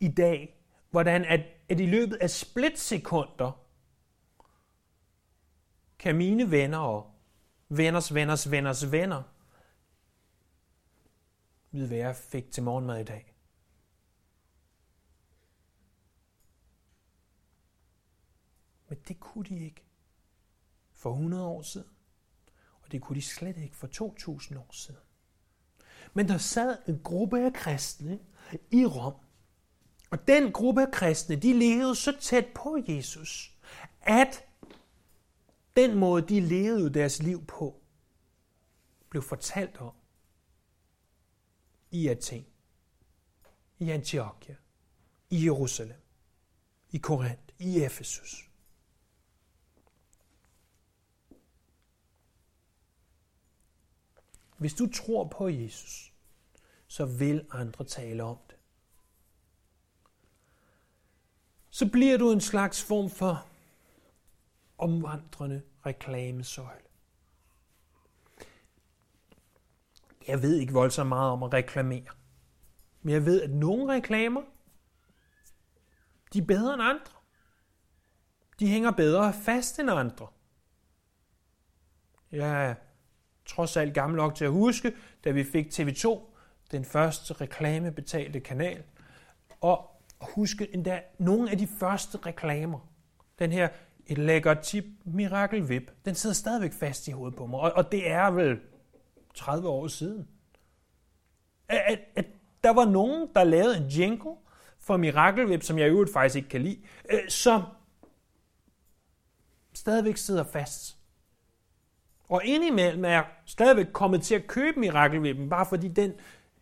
i 0.00 0.08
dag, 0.08 0.62
hvordan 0.90 1.24
at, 1.24 1.40
at 1.68 1.80
i 1.80 1.86
løbet 1.86 2.16
af 2.16 2.30
splitsekunder 2.30 3.64
kan 5.98 6.16
mine 6.16 6.50
venner 6.50 6.78
og 6.78 7.10
venners 7.68 8.14
venners 8.14 8.50
venners 8.50 8.92
venner 8.92 9.22
vide, 11.70 11.86
hvad 11.86 12.14
fik 12.14 12.50
til 12.50 12.62
morgenmad 12.62 13.00
i 13.00 13.04
dag. 13.04 13.34
Men 18.88 18.98
det 19.08 19.20
kunne 19.20 19.44
de 19.44 19.64
ikke 19.64 19.84
for 20.92 21.10
100 21.10 21.46
år 21.46 21.62
siden. 21.62 21.88
Og 22.82 22.92
det 22.92 23.02
kunne 23.02 23.16
de 23.16 23.22
slet 23.22 23.56
ikke 23.56 23.76
for 23.76 23.86
2000 23.86 24.58
år 24.58 24.72
siden. 24.72 25.00
Men 26.14 26.28
der 26.28 26.38
sad 26.38 26.78
en 26.88 27.00
gruppe 27.02 27.40
af 27.40 27.52
kristne 27.52 28.18
i 28.70 28.86
Rom. 28.86 29.14
Og 30.10 30.28
den 30.28 30.52
gruppe 30.52 30.82
af 30.82 30.92
kristne, 30.92 31.36
de 31.36 31.52
levede 31.52 31.96
så 31.96 32.16
tæt 32.20 32.46
på 32.54 32.78
Jesus, 32.88 33.58
at 34.00 34.44
den 35.76 35.98
måde, 35.98 36.28
de 36.28 36.40
levede 36.40 36.94
deres 36.94 37.22
liv 37.22 37.46
på, 37.46 37.80
blev 39.10 39.22
fortalt 39.22 39.78
om 39.78 39.94
i 41.90 42.08
Athen, 42.08 42.46
i 43.78 43.90
Antiochia, 43.90 44.56
i 45.30 45.44
Jerusalem, 45.44 46.00
i 46.90 46.98
Korinth, 46.98 47.54
i 47.58 47.84
Efesus. 47.84 48.48
Hvis 54.58 54.74
du 54.74 54.86
tror 54.86 55.28
på 55.28 55.48
Jesus, 55.48 56.12
så 56.86 57.04
vil 57.06 57.46
andre 57.50 57.84
tale 57.84 58.22
om 58.22 58.38
det. 58.48 58.56
Så 61.70 61.88
bliver 61.90 62.18
du 62.18 62.32
en 62.32 62.40
slags 62.40 62.82
form 62.82 63.10
for 63.10 63.46
omvandrende 64.78 65.62
reklamesøjle. 65.86 66.87
Jeg 70.28 70.42
ved 70.42 70.56
ikke 70.56 70.72
voldsomt 70.72 71.08
meget 71.08 71.30
om 71.30 71.42
at 71.42 71.52
reklamere. 71.52 72.06
Men 73.02 73.14
jeg 73.14 73.26
ved, 73.26 73.42
at 73.42 73.50
nogle 73.50 73.92
reklamer, 73.92 74.42
de 76.32 76.38
er 76.38 76.44
bedre 76.44 76.74
end 76.74 76.82
andre. 76.82 77.12
De 78.60 78.66
hænger 78.66 78.90
bedre 78.90 79.32
fast 79.32 79.78
end 79.78 79.90
andre. 79.90 80.26
Jeg 82.32 82.76
trods 83.46 83.76
alt 83.76 83.94
gammel 83.94 84.16
nok 84.16 84.34
til 84.34 84.44
at 84.44 84.50
huske, 84.50 84.92
da 85.24 85.30
vi 85.30 85.44
fik 85.44 85.66
TV2, 85.66 86.20
den 86.70 86.84
første 86.84 87.34
reklamebetalte 87.34 88.40
kanal, 88.40 88.82
og 89.60 90.02
huske 90.20 90.74
endda 90.74 91.02
nogle 91.18 91.50
af 91.50 91.58
de 91.58 91.66
første 91.66 92.18
reklamer. 92.26 92.78
Den 93.38 93.52
her 93.52 93.68
et 94.06 94.18
lækkert 94.18 94.58
tip, 94.58 94.84
Miracle 95.04 95.62
Whip, 95.64 95.90
den 96.04 96.14
sidder 96.14 96.34
stadigvæk 96.34 96.72
fast 96.72 97.08
i 97.08 97.10
hovedet 97.10 97.36
på 97.36 97.46
mig, 97.46 97.60
og, 97.60 97.72
og 97.72 97.92
det 97.92 98.10
er 98.10 98.30
vel 98.30 98.60
30 99.38 99.68
år 99.68 99.88
siden. 99.88 100.28
At, 101.68 101.78
at, 101.86 101.98
at 102.16 102.26
der 102.64 102.70
var 102.70 102.84
nogen, 102.84 103.28
der 103.34 103.44
lavede 103.44 103.76
en 103.76 103.86
jingle 103.88 104.34
for 104.78 104.96
Mirakelweb, 104.96 105.62
som 105.62 105.78
jeg 105.78 105.86
i 105.86 105.90
øvrigt 105.90 106.12
faktisk 106.12 106.36
ikke 106.36 106.48
kan 106.48 106.62
lide, 106.62 106.80
øh, 107.10 107.28
som 107.28 107.62
stadigvæk 109.74 110.16
sidder 110.16 110.44
fast 110.44 110.98
Og 112.28 112.44
indimellem 112.44 113.04
er 113.04 113.08
jeg 113.08 113.24
stadigvæk 113.44 113.86
kommet 113.92 114.22
til 114.22 114.34
at 114.34 114.46
købe 114.46 114.80
mirakelvippen, 114.80 115.48
bare 115.48 115.66
fordi 115.66 115.88
den 115.88 116.12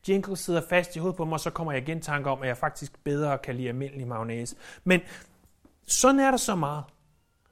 jingle 0.08 0.36
sidder 0.36 0.62
fast 0.68 0.96
i 0.96 0.98
hovedet 0.98 1.16
på 1.16 1.24
mig, 1.24 1.40
så 1.40 1.50
kommer 1.50 1.72
jeg 1.72 1.82
igen 1.82 2.00
tanke 2.00 2.30
om, 2.30 2.42
at 2.42 2.48
jeg 2.48 2.56
faktisk 2.56 3.04
bedre 3.04 3.38
kan 3.38 3.54
lide 3.54 3.68
almindelig 3.68 4.08
mayonnaise. 4.08 4.56
Men 4.84 5.00
sådan 5.86 6.20
er 6.20 6.30
der 6.30 6.38
så 6.38 6.54
meget. 6.54 6.84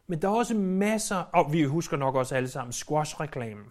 Men 0.07 0.23
der 0.23 0.29
er 0.29 0.33
også 0.33 0.55
masser, 0.55 1.17
og 1.17 1.53
vi 1.53 1.65
husker 1.65 1.97
nok 1.97 2.15
også 2.15 2.35
alle 2.35 2.49
sammen 2.49 2.73
squash-reklamen, 2.73 3.67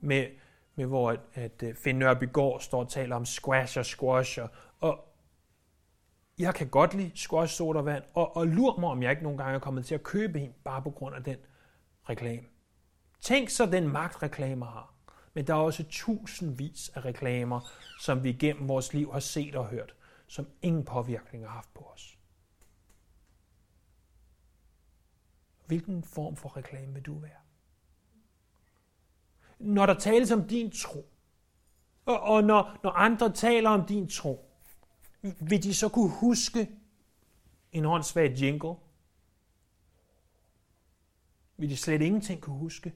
med, 0.00 0.26
med 0.74 0.86
hvor 0.86 1.10
at, 1.10 1.20
at 1.34 1.62
øh, 1.62 1.74
Finn 1.74 2.02
går 2.32 2.58
står 2.58 2.80
og 2.80 2.88
taler 2.88 3.16
om 3.16 3.24
squash 3.24 3.78
og 3.78 3.86
squash, 3.86 4.40
og, 4.40 4.48
og 4.80 5.14
jeg 6.38 6.54
kan 6.54 6.68
godt 6.68 6.94
lide 6.94 7.12
squash 7.14 7.54
sodavand, 7.54 8.04
og, 8.14 8.36
og 8.36 8.46
lur 8.46 8.80
mig, 8.80 8.90
om 8.90 9.02
jeg 9.02 9.10
ikke 9.10 9.22
nogle 9.22 9.38
gange 9.38 9.54
er 9.54 9.58
kommet 9.58 9.86
til 9.86 9.94
at 9.94 10.02
købe 10.02 10.40
en, 10.40 10.54
bare 10.64 10.82
på 10.82 10.90
grund 10.90 11.14
af 11.14 11.24
den 11.24 11.38
reklame. 12.08 12.46
Tænk 13.20 13.48
så 13.48 13.66
den 13.66 13.88
magt 13.88 14.22
reklamer 14.22 14.66
har. 14.66 14.94
Men 15.34 15.46
der 15.46 15.54
er 15.54 15.58
også 15.58 15.84
tusindvis 15.88 16.88
af 16.94 17.04
reklamer, 17.04 17.60
som 18.00 18.24
vi 18.24 18.32
gennem 18.32 18.68
vores 18.68 18.94
liv 18.94 19.12
har 19.12 19.20
set 19.20 19.54
og 19.54 19.66
hørt, 19.66 19.94
som 20.26 20.46
ingen 20.62 20.84
påvirkning 20.84 21.44
har 21.44 21.50
haft 21.50 21.74
på 21.74 21.84
os. 21.84 22.18
Hvilken 25.66 26.04
form 26.04 26.36
for 26.36 26.56
reklame 26.56 26.94
vil 26.94 27.02
du 27.02 27.18
være? 27.18 27.43
Når 29.58 29.86
der 29.86 29.94
tales 29.94 30.30
om 30.30 30.48
din 30.48 30.70
tro, 30.70 31.06
og, 32.06 32.20
og 32.20 32.44
når, 32.44 32.78
når 32.82 32.90
andre 32.90 33.32
taler 33.32 33.70
om 33.70 33.86
din 33.86 34.08
tro, 34.08 34.50
vil 35.40 35.62
de 35.62 35.74
så 35.74 35.88
kunne 35.88 36.10
huske 36.10 36.70
en 37.72 37.84
håndsvag 37.84 38.34
jingle? 38.40 38.74
Vil 41.56 41.70
de 41.70 41.76
slet 41.76 42.02
ingenting 42.02 42.40
kunne 42.40 42.58
huske? 42.58 42.94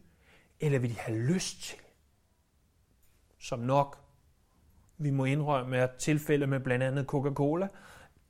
Eller 0.61 0.79
vil 0.79 0.91
de 0.91 0.99
have 0.99 1.19
lyst 1.19 1.61
til, 1.63 1.79
som 3.39 3.59
nok 3.59 4.09
vi 4.99 5.11
må 5.11 5.25
indrømme 5.25 5.77
er 5.77 5.89
tilfælde 5.99 6.47
med 6.47 6.61
blandt 6.61 6.85
andet 6.85 7.07
Coca-Cola, 7.07 7.69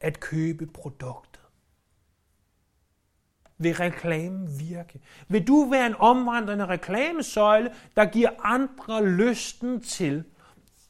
at 0.01 0.21
købe 0.21 0.67
produkter? 0.67 1.38
Vil 3.59 3.75
reklamen 3.75 4.61
virke? 4.61 5.01
Vil 5.29 5.47
du 5.47 5.69
være 5.71 5.87
en 5.87 5.95
omvandrende 5.95 6.67
reklamesøjle, 6.67 7.75
der 7.97 8.05
giver 8.05 8.31
andre 8.45 9.07
lysten 9.07 9.81
til 9.81 10.25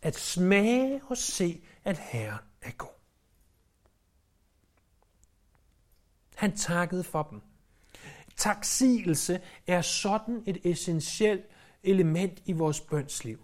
at 0.03 0.17
smage 0.17 1.01
og 1.09 1.17
se, 1.17 1.63
at 1.85 1.99
Herren 1.99 2.39
er 2.63 2.71
god? 2.71 2.99
Han 6.35 6.57
takkede 6.57 7.05
for 7.05 7.23
dem. 7.23 7.41
Taksigelse 8.37 9.41
er 9.67 9.83
sådan 9.83 10.43
et 10.47 10.59
essentielt 10.65 11.45
element 11.83 12.43
i 12.45 12.53
vores 12.53 12.81
bønsliv, 12.81 13.39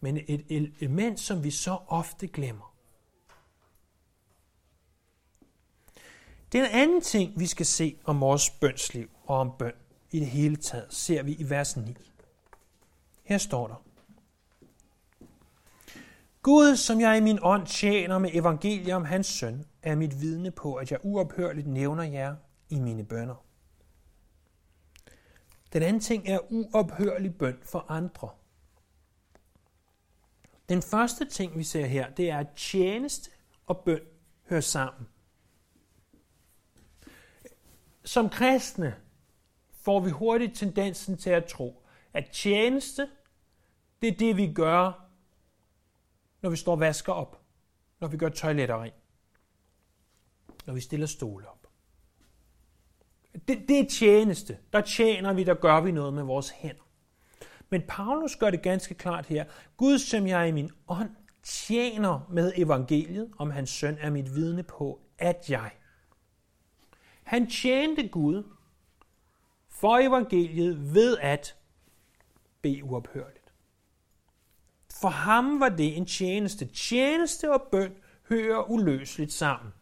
men 0.00 0.16
et 0.28 0.44
element, 0.48 1.20
som 1.20 1.44
vi 1.44 1.50
så 1.50 1.78
ofte 1.86 2.26
glemmer. 2.26 2.69
Den 6.52 6.64
anden 6.64 7.00
ting, 7.00 7.40
vi 7.40 7.46
skal 7.46 7.66
se 7.66 7.96
om 8.04 8.20
vores 8.20 8.50
bønsliv 8.50 9.10
og 9.24 9.38
om 9.38 9.52
bøn 9.58 9.72
i 10.10 10.20
det 10.20 10.26
hele 10.26 10.56
taget, 10.56 10.94
ser 10.94 11.22
vi 11.22 11.32
i 11.32 11.50
vers 11.50 11.76
9. 11.76 11.96
Her 13.22 13.38
står 13.38 13.66
der. 13.66 13.82
Gud, 16.42 16.76
som 16.76 17.00
jeg 17.00 17.16
i 17.16 17.20
min 17.20 17.38
ånd 17.42 17.66
tjener 17.66 18.18
med 18.18 18.30
evangeliet 18.32 18.94
om 18.94 19.04
hans 19.04 19.26
søn, 19.26 19.64
er 19.82 19.94
mit 19.94 20.20
vidne 20.20 20.50
på, 20.50 20.74
at 20.74 20.90
jeg 20.90 20.98
uophørligt 21.02 21.66
nævner 21.66 22.02
jer 22.02 22.36
i 22.68 22.78
mine 22.78 23.04
bønder. 23.04 23.44
Den 25.72 25.82
anden 25.82 26.00
ting 26.00 26.28
er 26.28 26.38
uophørlig 26.52 27.34
bøn 27.34 27.58
for 27.62 27.86
andre. 27.88 28.28
Den 30.68 30.82
første 30.82 31.24
ting, 31.24 31.58
vi 31.58 31.64
ser 31.64 31.86
her, 31.86 32.10
det 32.10 32.30
er, 32.30 32.38
at 32.38 32.46
tjeneste 32.56 33.30
og 33.66 33.78
bøn 33.78 34.00
hører 34.48 34.60
sammen. 34.60 35.08
Som 38.04 38.28
kristne 38.28 38.96
får 39.72 40.00
vi 40.00 40.10
hurtigt 40.10 40.56
tendensen 40.56 41.16
til 41.16 41.30
at 41.30 41.44
tro, 41.44 41.82
at 42.12 42.30
tjeneste, 42.32 43.08
det 44.02 44.08
er 44.08 44.16
det, 44.16 44.36
vi 44.36 44.52
gør, 44.52 45.06
når 46.42 46.50
vi 46.50 46.56
står 46.56 46.72
og 46.72 46.80
vasker 46.80 47.12
op, 47.12 47.40
når 48.00 48.08
vi 48.08 48.16
gør 48.16 48.28
toiletter 48.28 48.82
rent, 48.82 48.94
når 50.66 50.74
vi 50.74 50.80
stiller 50.80 51.06
stole 51.06 51.48
op. 51.48 51.66
Det, 53.48 53.68
det 53.68 53.80
er 53.80 53.88
tjeneste. 53.90 54.58
Der 54.72 54.80
tjener 54.80 55.32
vi, 55.32 55.44
der 55.44 55.54
gør 55.54 55.80
vi 55.80 55.92
noget 55.92 56.14
med 56.14 56.22
vores 56.22 56.50
hænder. 56.50 56.90
Men 57.68 57.82
Paulus 57.88 58.36
gør 58.36 58.50
det 58.50 58.62
ganske 58.62 58.94
klart 58.94 59.26
her. 59.26 59.44
Gud, 59.76 59.98
som 59.98 60.26
jeg 60.26 60.48
i 60.48 60.52
min 60.52 60.70
ånd 60.88 61.10
tjener 61.42 62.26
med 62.30 62.52
evangeliet, 62.56 63.30
om 63.38 63.50
hans 63.50 63.70
søn 63.70 63.98
er 64.00 64.10
mit 64.10 64.34
vidne 64.34 64.62
på, 64.62 65.00
at 65.18 65.50
jeg. 65.50 65.70
Han 67.30 67.50
tjente 67.50 68.08
Gud 68.08 68.44
for 69.68 69.98
evangeliet 69.98 70.94
ved 70.94 71.18
at 71.18 71.56
bede 72.62 72.84
uophørligt. 72.84 73.52
For 75.00 75.08
ham 75.08 75.60
var 75.60 75.68
det 75.68 75.96
en 75.96 76.06
tjeneste. 76.06 76.66
Tjeneste 76.66 77.52
og 77.52 77.62
bøn 77.72 77.92
hører 78.28 78.70
uløseligt 78.70 79.32
sammen. 79.32 79.72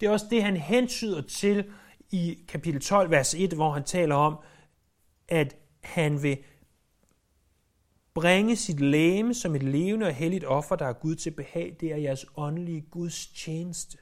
Det 0.00 0.06
er 0.06 0.10
også 0.10 0.26
det, 0.30 0.42
han 0.42 0.56
hensyder 0.56 1.22
til 1.22 1.72
i 2.10 2.38
kapitel 2.48 2.80
12, 2.80 3.10
vers 3.10 3.34
1, 3.34 3.52
hvor 3.52 3.70
han 3.70 3.84
taler 3.84 4.14
om, 4.14 4.36
at 5.28 5.56
han 5.82 6.22
vil 6.22 6.38
bringe 8.14 8.56
sit 8.56 8.80
læme 8.80 9.34
som 9.34 9.54
et 9.54 9.62
levende 9.62 10.06
og 10.06 10.14
helligt 10.14 10.44
offer, 10.44 10.76
der 10.76 10.86
er 10.86 10.92
Gud 10.92 11.14
til 11.14 11.30
behag. 11.30 11.76
Det 11.80 11.92
er 11.92 11.96
jeres 11.96 12.26
åndelige 12.36 12.86
Guds 12.90 13.26
tjeneste. 13.26 13.98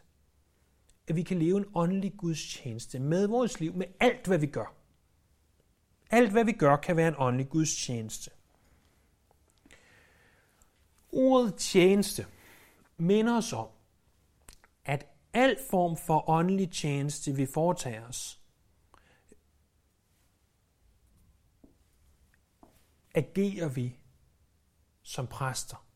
At 1.13 1.17
vi 1.17 1.23
kan 1.23 1.39
leve 1.39 1.59
en 1.59 1.67
åndelig 1.75 2.17
Guds 2.17 2.49
tjeneste 2.49 2.99
med 2.99 3.27
vores 3.27 3.61
liv, 3.61 3.75
med 3.75 3.87
alt, 4.01 4.27
hvad 4.27 4.39
vi 4.39 4.47
gør. 4.47 4.75
Alt, 6.11 6.33
hvad 6.33 6.45
vi 6.45 6.53
gør, 6.53 6.77
kan 6.77 6.97
være 6.97 7.09
en 7.09 7.15
åndelig 7.19 7.49
Guds 7.49 7.77
tjeneste. 7.77 8.31
Ordet 11.09 11.55
tjeneste 11.55 12.27
minder 12.97 13.37
os 13.37 13.53
om, 13.53 13.69
at 14.85 15.07
al 15.33 15.59
form 15.71 15.97
for 15.97 16.31
åndelig 16.31 16.71
tjeneste, 16.71 17.33
vi 17.33 17.47
foretager 17.47 18.09
os, 18.09 18.41
agerer 23.15 23.69
vi 23.69 23.99
som 25.03 25.27
præster. 25.27 25.87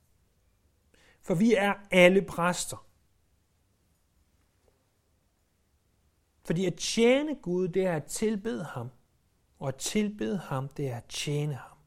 For 1.22 1.34
vi 1.34 1.54
er 1.54 1.74
alle 1.90 2.22
præster. 2.22 2.85
Fordi 6.46 6.66
at 6.66 6.74
tjene 6.74 7.34
Gud, 7.34 7.68
det 7.68 7.86
er 7.86 7.96
at 7.96 8.04
tilbede 8.04 8.64
ham. 8.64 8.90
Og 9.58 9.68
at 9.68 9.76
tilbede 9.76 10.38
ham, 10.38 10.68
det 10.68 10.88
er 10.88 10.96
at 10.96 11.04
tjene 11.08 11.54
ham. 11.54 11.78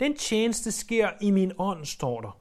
Den 0.00 0.16
tjeneste 0.16 0.72
sker 0.72 1.10
i 1.20 1.30
min 1.30 1.52
ånd, 1.58 1.84
står 1.84 2.20
der. 2.20 2.40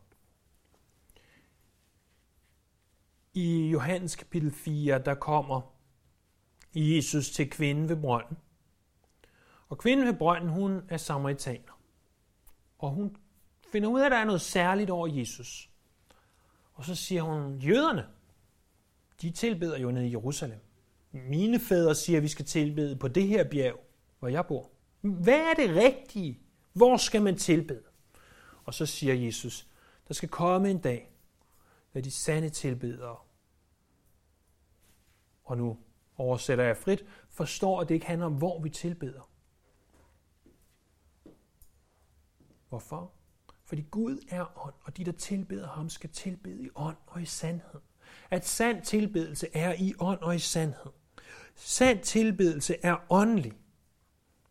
I 3.33 3.69
Johannes 3.69 4.15
kapitel 4.15 4.51
4, 4.51 4.99
der 4.99 5.15
kommer 5.15 5.61
Jesus 6.75 7.31
til 7.31 7.49
kvinden 7.49 7.89
ved 7.89 7.95
brønden. 7.95 8.37
Og 9.69 9.77
kvinden 9.77 10.07
ved 10.07 10.13
brønden, 10.13 10.49
hun 10.49 10.81
er 10.89 10.97
samaritaner. 10.97 11.79
Og 12.77 12.89
hun 12.89 13.17
finder 13.71 13.89
ud 13.89 13.99
af, 13.99 14.05
at 14.05 14.11
der 14.11 14.17
er 14.17 14.25
noget 14.25 14.41
særligt 14.41 14.89
over 14.89 15.07
Jesus. 15.07 15.69
Og 16.73 16.85
så 16.85 16.95
siger 16.95 17.21
hun, 17.21 17.57
jøderne, 17.57 18.07
de 19.21 19.31
tilbeder 19.31 19.77
jo 19.77 19.91
nede 19.91 20.07
i 20.07 20.11
Jerusalem. 20.11 20.59
Mine 21.13 21.59
fædre 21.59 21.95
siger, 21.95 22.17
at 22.17 22.23
vi 22.23 22.27
skal 22.27 22.45
tilbede 22.45 22.95
på 22.95 23.07
det 23.07 23.27
her 23.27 23.49
bjerg, 23.49 23.79
hvor 24.19 24.27
jeg 24.27 24.47
bor. 24.47 24.71
Hvad 25.01 25.39
er 25.39 25.53
det 25.53 25.75
rigtige? 25.75 26.39
Hvor 26.73 26.97
skal 26.97 27.21
man 27.21 27.37
tilbede? 27.37 27.83
Og 28.65 28.73
så 28.73 28.85
siger 28.85 29.13
Jesus, 29.13 29.67
der 30.07 30.13
skal 30.13 30.29
komme 30.29 30.69
en 30.69 30.79
dag, 30.79 31.11
da 31.93 32.01
de 32.01 32.11
sande 32.11 32.49
tilbedere, 32.49 33.17
og 35.43 35.57
nu 35.57 35.77
oversætter 36.17 36.63
jeg 36.63 36.77
frit, 36.77 37.05
forstår, 37.29 37.81
at 37.81 37.89
det 37.89 37.95
ikke 37.95 38.07
handler 38.07 38.25
om, 38.25 38.33
hvor 38.33 38.61
vi 38.61 38.69
tilbeder. 38.69 39.29
Hvorfor? 42.69 43.13
Fordi 43.65 43.81
Gud 43.91 44.25
er 44.29 44.65
ånd, 44.65 44.73
og 44.81 44.97
de, 44.97 45.03
der 45.03 45.11
tilbeder 45.11 45.67
ham, 45.67 45.89
skal 45.89 46.09
tilbede 46.09 46.63
i 46.63 46.69
ånd 46.75 46.97
og 47.07 47.21
i 47.21 47.25
sandhed. 47.25 47.81
At 48.29 48.45
sand 48.45 48.83
tilbedelse 48.83 49.47
er 49.53 49.73
i 49.73 49.93
ånd 49.99 50.19
og 50.19 50.35
i 50.35 50.39
sandhed. 50.39 50.91
Sand 51.55 51.99
tilbedelse 51.99 52.75
er 52.83 52.95
åndelig. 53.09 53.53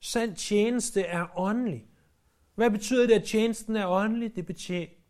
Sand 0.00 0.36
tjeneste 0.36 1.02
er 1.02 1.38
åndelig. 1.38 1.86
Hvad 2.54 2.70
betyder 2.70 3.06
det, 3.06 3.14
at 3.14 3.24
tjenesten 3.24 3.76
er 3.76 3.86
åndelig? 3.86 4.36
Det 4.36 4.46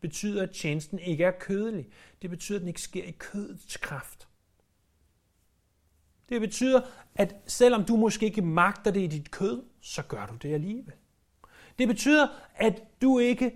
betyder, 0.01 0.43
at 0.43 0.51
tjenesten 0.51 0.99
ikke 0.99 1.25
er 1.25 1.31
kødelig. 1.31 1.89
Det 2.23 2.31
betyder, 2.31 2.59
at 2.59 2.61
den 2.61 2.69
ikke 2.69 2.81
sker 2.81 3.05
i 3.05 3.11
kødets 3.11 3.77
kraft. 3.77 4.29
Det 6.29 6.41
betyder, 6.41 6.81
at 7.15 7.35
selvom 7.47 7.85
du 7.85 7.97
måske 7.97 8.27
ikke 8.27 8.43
magter 8.43 8.91
det 8.91 9.01
i 9.01 9.07
dit 9.07 9.31
kød, 9.31 9.63
så 9.81 10.03
gør 10.03 10.27
du 10.27 10.35
det 10.35 10.55
alligevel. 10.55 10.95
Det 11.79 11.89
betyder, 11.89 12.29
at 12.55 12.83
du 13.03 13.19
ikke 13.19 13.53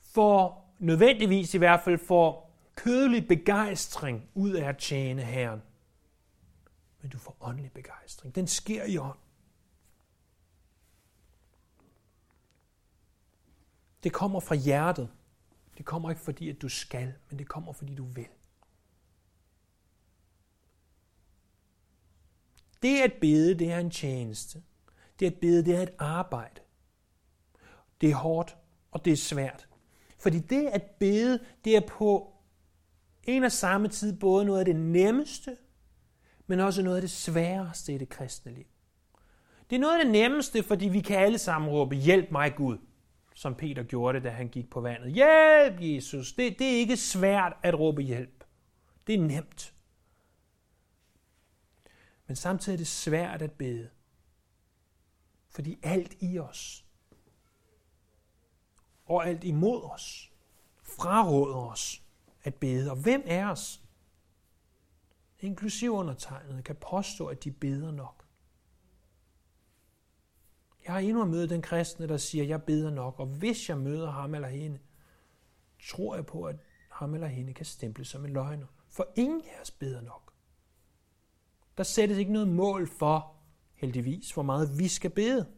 får, 0.00 0.74
nødvendigvis 0.78 1.54
i 1.54 1.58
hvert 1.58 1.80
fald, 1.80 1.98
får 1.98 2.56
kødelig 2.76 3.28
begejstring 3.28 4.28
ud 4.34 4.50
af 4.50 4.68
at 4.68 4.78
tjene 4.78 5.22
Herren. 5.22 5.62
Men 7.04 7.10
du 7.10 7.18
får 7.18 7.36
åndelig 7.40 7.72
begejstring. 7.72 8.34
Den 8.34 8.46
sker 8.46 8.84
i 8.84 8.98
ånd. 8.98 9.18
Det 14.02 14.12
kommer 14.12 14.40
fra 14.40 14.54
hjertet. 14.54 15.10
Det 15.78 15.86
kommer 15.86 16.10
ikke 16.10 16.22
fordi, 16.22 16.48
at 16.50 16.62
du 16.62 16.68
skal, 16.68 17.14
men 17.28 17.38
det 17.38 17.48
kommer 17.48 17.72
fordi, 17.72 17.94
du 17.94 18.04
vil. 18.04 18.26
Det 22.82 23.00
at 23.00 23.12
bede, 23.20 23.58
det 23.58 23.72
er 23.72 23.78
en 23.78 23.90
tjeneste. 23.90 24.62
Det 25.20 25.26
at 25.26 25.40
bede, 25.40 25.64
det 25.64 25.76
er 25.76 25.82
et 25.82 25.94
arbejde. 25.98 26.60
Det 28.00 28.10
er 28.10 28.14
hårdt, 28.14 28.56
og 28.90 29.04
det 29.04 29.12
er 29.12 29.16
svært. 29.16 29.68
Fordi 30.18 30.38
det 30.38 30.66
at 30.66 30.82
bede, 30.82 31.44
det 31.64 31.76
er 31.76 31.86
på 31.88 32.34
en 33.22 33.44
og 33.44 33.52
samme 33.52 33.88
tid 33.88 34.18
både 34.18 34.44
noget 34.44 34.58
af 34.58 34.64
det 34.64 34.76
nemmeste, 34.76 35.56
men 36.46 36.60
også 36.60 36.82
noget 36.82 36.96
af 36.96 37.02
det 37.02 37.10
sværeste 37.10 37.94
i 37.94 37.98
det 37.98 38.08
kristne 38.08 38.54
liv. 38.54 38.66
Det 39.70 39.76
er 39.76 39.80
noget 39.80 39.98
af 39.98 40.04
det 40.04 40.12
nemmeste, 40.12 40.62
fordi 40.62 40.88
vi 40.88 41.00
kan 41.00 41.18
alle 41.18 41.38
sammen 41.38 41.70
råbe, 41.70 41.96
hjælp 41.96 42.30
mig 42.30 42.54
Gud, 42.56 42.78
som 43.34 43.54
Peter 43.54 43.82
gjorde 43.82 44.16
det, 44.16 44.24
da 44.24 44.30
han 44.30 44.48
gik 44.48 44.70
på 44.70 44.80
vandet. 44.80 45.12
Hjælp, 45.12 45.80
Jesus! 45.80 46.32
Det, 46.32 46.58
det 46.58 46.66
er 46.66 46.78
ikke 46.78 46.96
svært 46.96 47.52
at 47.62 47.78
råbe 47.78 48.02
hjælp. 48.02 48.44
Det 49.06 49.14
er 49.14 49.18
nemt. 49.18 49.74
Men 52.26 52.36
samtidig 52.36 52.76
er 52.76 52.78
det 52.78 52.86
svært 52.86 53.42
at 53.42 53.52
bede. 53.52 53.88
Fordi 55.50 55.78
alt 55.82 56.16
i 56.20 56.38
os, 56.38 56.84
og 59.06 59.28
alt 59.28 59.44
imod 59.44 59.82
os, 59.82 60.32
fraråder 60.82 61.56
os 61.56 62.02
at 62.44 62.54
bede. 62.54 62.90
Og 62.90 62.96
hvem 62.96 63.22
er 63.26 63.50
os, 63.50 63.83
inklusiv 65.44 65.90
undertegnet, 65.90 66.64
kan 66.64 66.76
påstå, 66.76 67.26
at 67.26 67.44
de 67.44 67.50
beder 67.50 67.90
nok? 67.90 68.24
Jeg 70.84 70.92
har 70.92 71.00
endnu 71.00 71.24
mødt 71.24 71.50
den 71.50 71.62
kristne, 71.62 72.08
der 72.08 72.16
siger, 72.16 72.44
at 72.44 72.50
jeg 72.50 72.62
beder 72.62 72.90
nok, 72.90 73.20
og 73.20 73.26
hvis 73.26 73.68
jeg 73.68 73.78
møder 73.78 74.10
ham 74.10 74.34
eller 74.34 74.48
hende, 74.48 74.78
tror 75.90 76.14
jeg 76.14 76.26
på, 76.26 76.44
at 76.44 76.56
ham 76.88 77.14
eller 77.14 77.26
hende 77.26 77.54
kan 77.54 77.66
stemple 77.66 78.04
som 78.04 78.24
en 78.24 78.32
løgner. 78.32 78.66
For 78.88 79.12
ingen 79.16 79.42
af 79.42 79.60
os 79.62 79.70
beder 79.70 80.00
nok. 80.00 80.32
Der 81.76 81.82
sættes 81.82 82.18
ikke 82.18 82.32
noget 82.32 82.48
mål 82.48 82.88
for, 82.88 83.36
heldigvis, 83.74 84.32
hvor 84.32 84.42
meget 84.42 84.78
vi 84.78 84.88
skal 84.88 85.10
bede. 85.10 85.52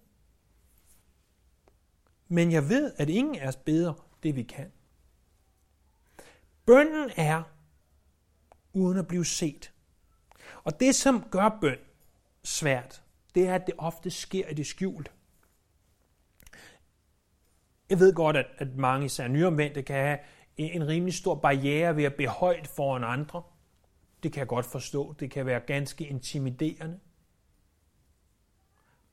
Men 2.29 2.53
jeg 2.53 2.69
ved, 2.69 2.93
at 2.97 3.09
ingen 3.09 3.35
af 3.39 3.49
os 3.49 3.57
beder 3.57 4.09
det, 4.23 4.37
vi 4.37 4.43
kan. 4.43 4.73
Bønden 6.67 7.11
er 7.17 7.43
uden 8.73 8.99
at 8.99 9.09
blive 9.09 9.25
set. 9.25 9.73
Og 10.67 10.81
det, 10.81 10.95
som 10.95 11.29
gør 11.31 11.59
bøn 11.61 11.79
svært, 12.45 13.03
det 13.35 13.49
er, 13.49 13.55
at 13.55 13.67
det 13.67 13.75
ofte 13.79 14.11
sker 14.11 14.49
i 14.49 14.55
det 14.55 14.67
skjulte. 14.67 15.11
Jeg 17.91 17.99
ved 17.99 18.15
godt, 18.15 18.37
at, 18.37 18.47
at 18.59 18.77
mange, 18.77 19.07
især 19.07 19.29
nyomvendte, 19.29 19.83
kan 19.83 19.97
have 19.97 20.19
en 20.57 20.89
rimelig 20.89 21.15
stor 21.15 21.35
barriere 21.35 21.97
ved 21.97 22.05
at 22.05 22.15
blive 22.15 22.29
højt 22.29 22.67
foran 22.67 23.05
andre. 23.05 23.43
Det 24.23 24.33
kan 24.33 24.41
jeg 24.41 24.49
godt 24.49 24.67
forstå. 24.67 25.13
Det 25.13 25.31
kan 25.31 25.47
være 25.47 25.61
ganske 25.61 26.07
intimiderende. 26.07 27.01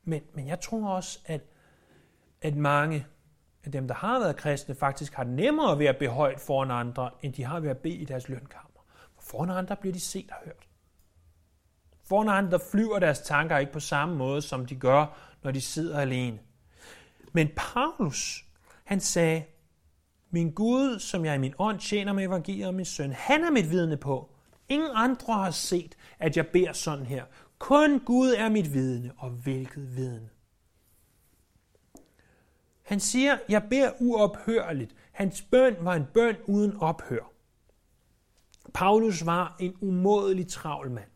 Men, 0.03 0.23
men 0.33 0.47
jeg 0.47 0.59
tror 0.59 0.89
også, 0.89 1.19
at, 1.25 1.41
at 2.41 2.55
mange 2.55 3.05
af 3.63 3.71
dem, 3.71 3.87
der 3.87 3.95
har 3.95 4.19
været 4.19 4.35
kristne, 4.35 4.75
faktisk 4.75 5.13
har 5.13 5.23
nemmere 5.23 5.79
ved 5.79 5.85
at 5.85 5.97
blive 5.97 6.11
højt 6.11 6.39
foran 6.39 6.71
andre, 6.71 7.11
end 7.21 7.33
de 7.33 7.43
har 7.43 7.59
ved 7.59 7.69
at 7.69 7.77
bede 7.77 7.95
i 7.95 8.05
deres 8.05 8.29
lønkammer. 8.29 8.85
For 9.15 9.21
foran 9.21 9.49
andre 9.49 9.75
bliver 9.75 9.93
de 9.93 9.99
set 9.99 10.31
og 10.31 10.37
hørt. 10.45 10.67
For 12.03 12.23
når 12.23 12.31
andre 12.31 12.59
flyver 12.71 12.99
deres 12.99 13.19
tanker 13.19 13.57
ikke 13.57 13.71
på 13.71 13.79
samme 13.79 14.15
måde, 14.15 14.41
som 14.41 14.65
de 14.65 14.75
gør, 14.75 15.05
når 15.43 15.51
de 15.51 15.61
sidder 15.61 15.99
alene. 15.99 16.39
Men 17.33 17.49
Paulus, 17.55 18.45
han 18.83 18.99
sagde, 18.99 19.43
min 20.29 20.51
Gud, 20.51 20.99
som 20.99 21.25
jeg 21.25 21.35
i 21.35 21.37
min 21.37 21.53
ånd 21.57 21.79
tjener 21.79 22.13
med 22.13 22.23
evangeliet 22.23 22.67
og 22.67 22.73
min 22.73 22.85
søn, 22.85 23.11
han 23.11 23.43
er 23.43 23.51
mit 23.51 23.69
vidne 23.69 23.97
på. 23.97 24.29
Ingen 24.69 24.89
andre 24.93 25.33
har 25.33 25.51
set, 25.51 25.95
at 26.19 26.37
jeg 26.37 26.47
beder 26.47 26.73
sådan 26.73 27.05
her. 27.05 27.23
Kun 27.59 27.99
Gud 27.99 28.33
er 28.37 28.49
mit 28.49 28.73
vidne, 28.73 29.11
og 29.17 29.29
hvilket 29.29 29.95
vidne. 29.95 30.29
Han 32.83 32.99
siger, 32.99 33.37
jeg 33.49 33.63
beder 33.69 33.91
uophørligt. 33.99 34.95
Hans 35.11 35.41
bøn 35.41 35.75
var 35.79 35.95
en 35.95 36.05
bøn 36.13 36.35
uden 36.47 36.77
ophør. 36.77 37.31
Paulus 38.73 39.25
var 39.25 39.55
en 39.59 39.75
umådelig 39.81 40.47
travl 40.47 40.91
mand. 40.91 41.09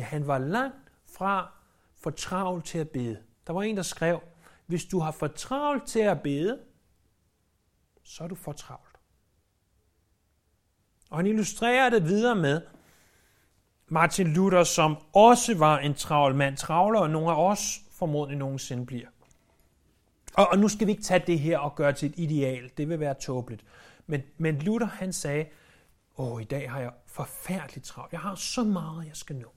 Ja, 0.00 0.04
han 0.04 0.26
var 0.26 0.38
langt 0.38 0.92
fra 1.06 1.52
for 1.96 2.10
travlt 2.10 2.64
til 2.64 2.78
at 2.78 2.90
bede. 2.90 3.22
Der 3.46 3.52
var 3.52 3.62
en, 3.62 3.76
der 3.76 3.82
skrev, 3.82 4.20
hvis 4.66 4.84
du 4.84 4.98
har 4.98 5.10
for 5.10 5.26
travlt 5.26 5.86
til 5.86 6.00
at 6.00 6.22
bede, 6.22 6.60
så 8.02 8.24
er 8.24 8.28
du 8.28 8.34
for 8.34 8.52
travlt. 8.52 8.96
Og 11.10 11.18
han 11.18 11.26
illustrerer 11.26 11.90
det 11.90 12.04
videre 12.04 12.36
med 12.36 12.62
Martin 13.88 14.26
Luther, 14.26 14.64
som 14.64 14.96
også 15.12 15.58
var 15.58 15.78
en 15.78 15.94
travl 15.94 16.34
mand, 16.34 16.56
travlere 16.56 17.02
og 17.02 17.10
nogle 17.10 17.30
af 17.30 17.50
os 17.50 17.80
formodentlig 17.90 18.38
nogensinde 18.38 18.86
bliver. 18.86 19.08
Og, 20.34 20.48
og 20.50 20.58
nu 20.58 20.68
skal 20.68 20.86
vi 20.86 20.92
ikke 20.92 21.02
tage 21.02 21.24
det 21.26 21.38
her 21.38 21.58
og 21.58 21.74
gøre 21.74 21.92
til 21.92 22.08
et 22.08 22.18
ideal. 22.18 22.70
Det 22.76 22.88
vil 22.88 23.00
være 23.00 23.14
tåbeligt. 23.14 23.64
Men, 24.06 24.22
men 24.38 24.58
Luther 24.58 24.88
han 24.88 25.12
sagde, 25.12 25.46
åh, 26.18 26.42
i 26.42 26.44
dag 26.44 26.70
har 26.70 26.80
jeg 26.80 26.92
forfærdeligt 27.06 27.86
travlt. 27.86 28.12
Jeg 28.12 28.20
har 28.20 28.34
så 28.34 28.64
meget, 28.64 29.06
jeg 29.06 29.16
skal 29.16 29.36
nå. 29.36 29.52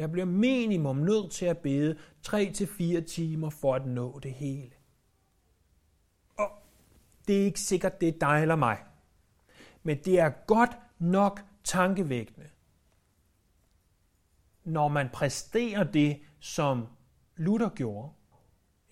Jeg 0.00 0.12
bliver 0.12 0.26
minimum 0.26 0.96
nødt 0.96 1.32
til 1.32 1.46
at 1.46 1.58
bede 1.58 1.98
3-4 2.28 3.00
timer 3.00 3.50
for 3.50 3.74
at 3.74 3.86
nå 3.86 4.18
det 4.18 4.32
hele. 4.32 4.70
Og 6.38 6.50
det 7.28 7.40
er 7.40 7.44
ikke 7.44 7.60
sikkert, 7.60 8.00
det 8.00 8.08
er 8.08 8.18
dig 8.20 8.42
eller 8.42 8.56
mig. 8.56 8.78
Men 9.82 9.98
det 10.04 10.18
er 10.20 10.30
godt 10.46 10.78
nok 10.98 11.44
tankevækkende, 11.64 12.48
når 14.64 14.88
man 14.88 15.08
præsterer 15.12 15.84
det, 15.84 16.20
som 16.38 16.86
Luther 17.36 17.68
gjorde, 17.68 18.12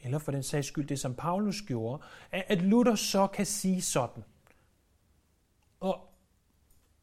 eller 0.00 0.18
for 0.18 0.32
den 0.32 0.42
sags 0.42 0.66
skyld 0.66 0.88
det, 0.88 1.00
som 1.00 1.14
Paulus 1.14 1.62
gjorde, 1.62 2.02
at 2.30 2.62
Luther 2.62 2.94
så 2.94 3.26
kan 3.26 3.46
sige 3.46 3.82
sådan. 3.82 4.24
Og 5.80 6.08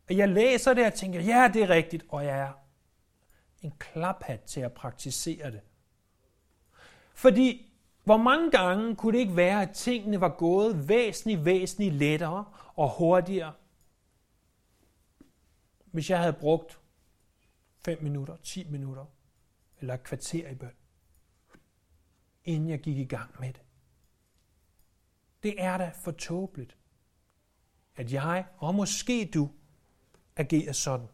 jeg 0.10 0.30
læser 0.30 0.74
det 0.74 0.86
og 0.86 0.94
tænker, 0.94 1.22
ja, 1.22 1.50
det 1.54 1.63
er 1.63 1.70
rigtigt, 1.70 2.06
og 2.10 2.26
jeg 2.26 2.39
er 2.39 2.64
en 3.65 3.73
klaphat 3.80 4.41
til 4.41 4.62
at 4.62 4.73
praktisere 4.73 5.51
det. 5.51 5.62
Fordi 7.13 7.71
hvor 8.04 8.17
mange 8.17 8.51
gange 8.51 8.95
kunne 8.95 9.13
det 9.13 9.19
ikke 9.19 9.36
være, 9.36 9.62
at 9.62 9.71
tingene 9.71 10.21
var 10.21 10.30
gået 10.30 10.89
væsentligt, 10.89 11.45
væsentligt 11.45 11.95
lettere 11.95 12.45
og 12.75 12.89
hurtigere, 12.97 13.54
hvis 15.86 16.10
jeg 16.10 16.19
havde 16.19 16.34
brugt 16.34 16.80
5 17.86 18.04
minutter, 18.04 18.36
10 18.43 18.63
minutter 18.69 19.06
eller 19.80 19.93
et 19.93 20.04
kvarter 20.04 20.49
i 20.49 20.56
bøn 20.56 20.71
inden 22.45 22.69
jeg 22.69 22.80
gik 22.80 22.97
i 22.97 23.06
gang 23.06 23.36
med 23.39 23.54
det. 23.54 23.62
Det 25.43 25.63
er 25.63 25.78
da 25.78 25.91
for 26.04 26.12
tåbeligt, 26.12 26.78
at 27.95 28.13
jeg, 28.13 28.45
og 28.58 28.75
måske 28.75 29.30
du, 29.34 29.51
agerer 30.36 30.71
sådan. 30.71 31.08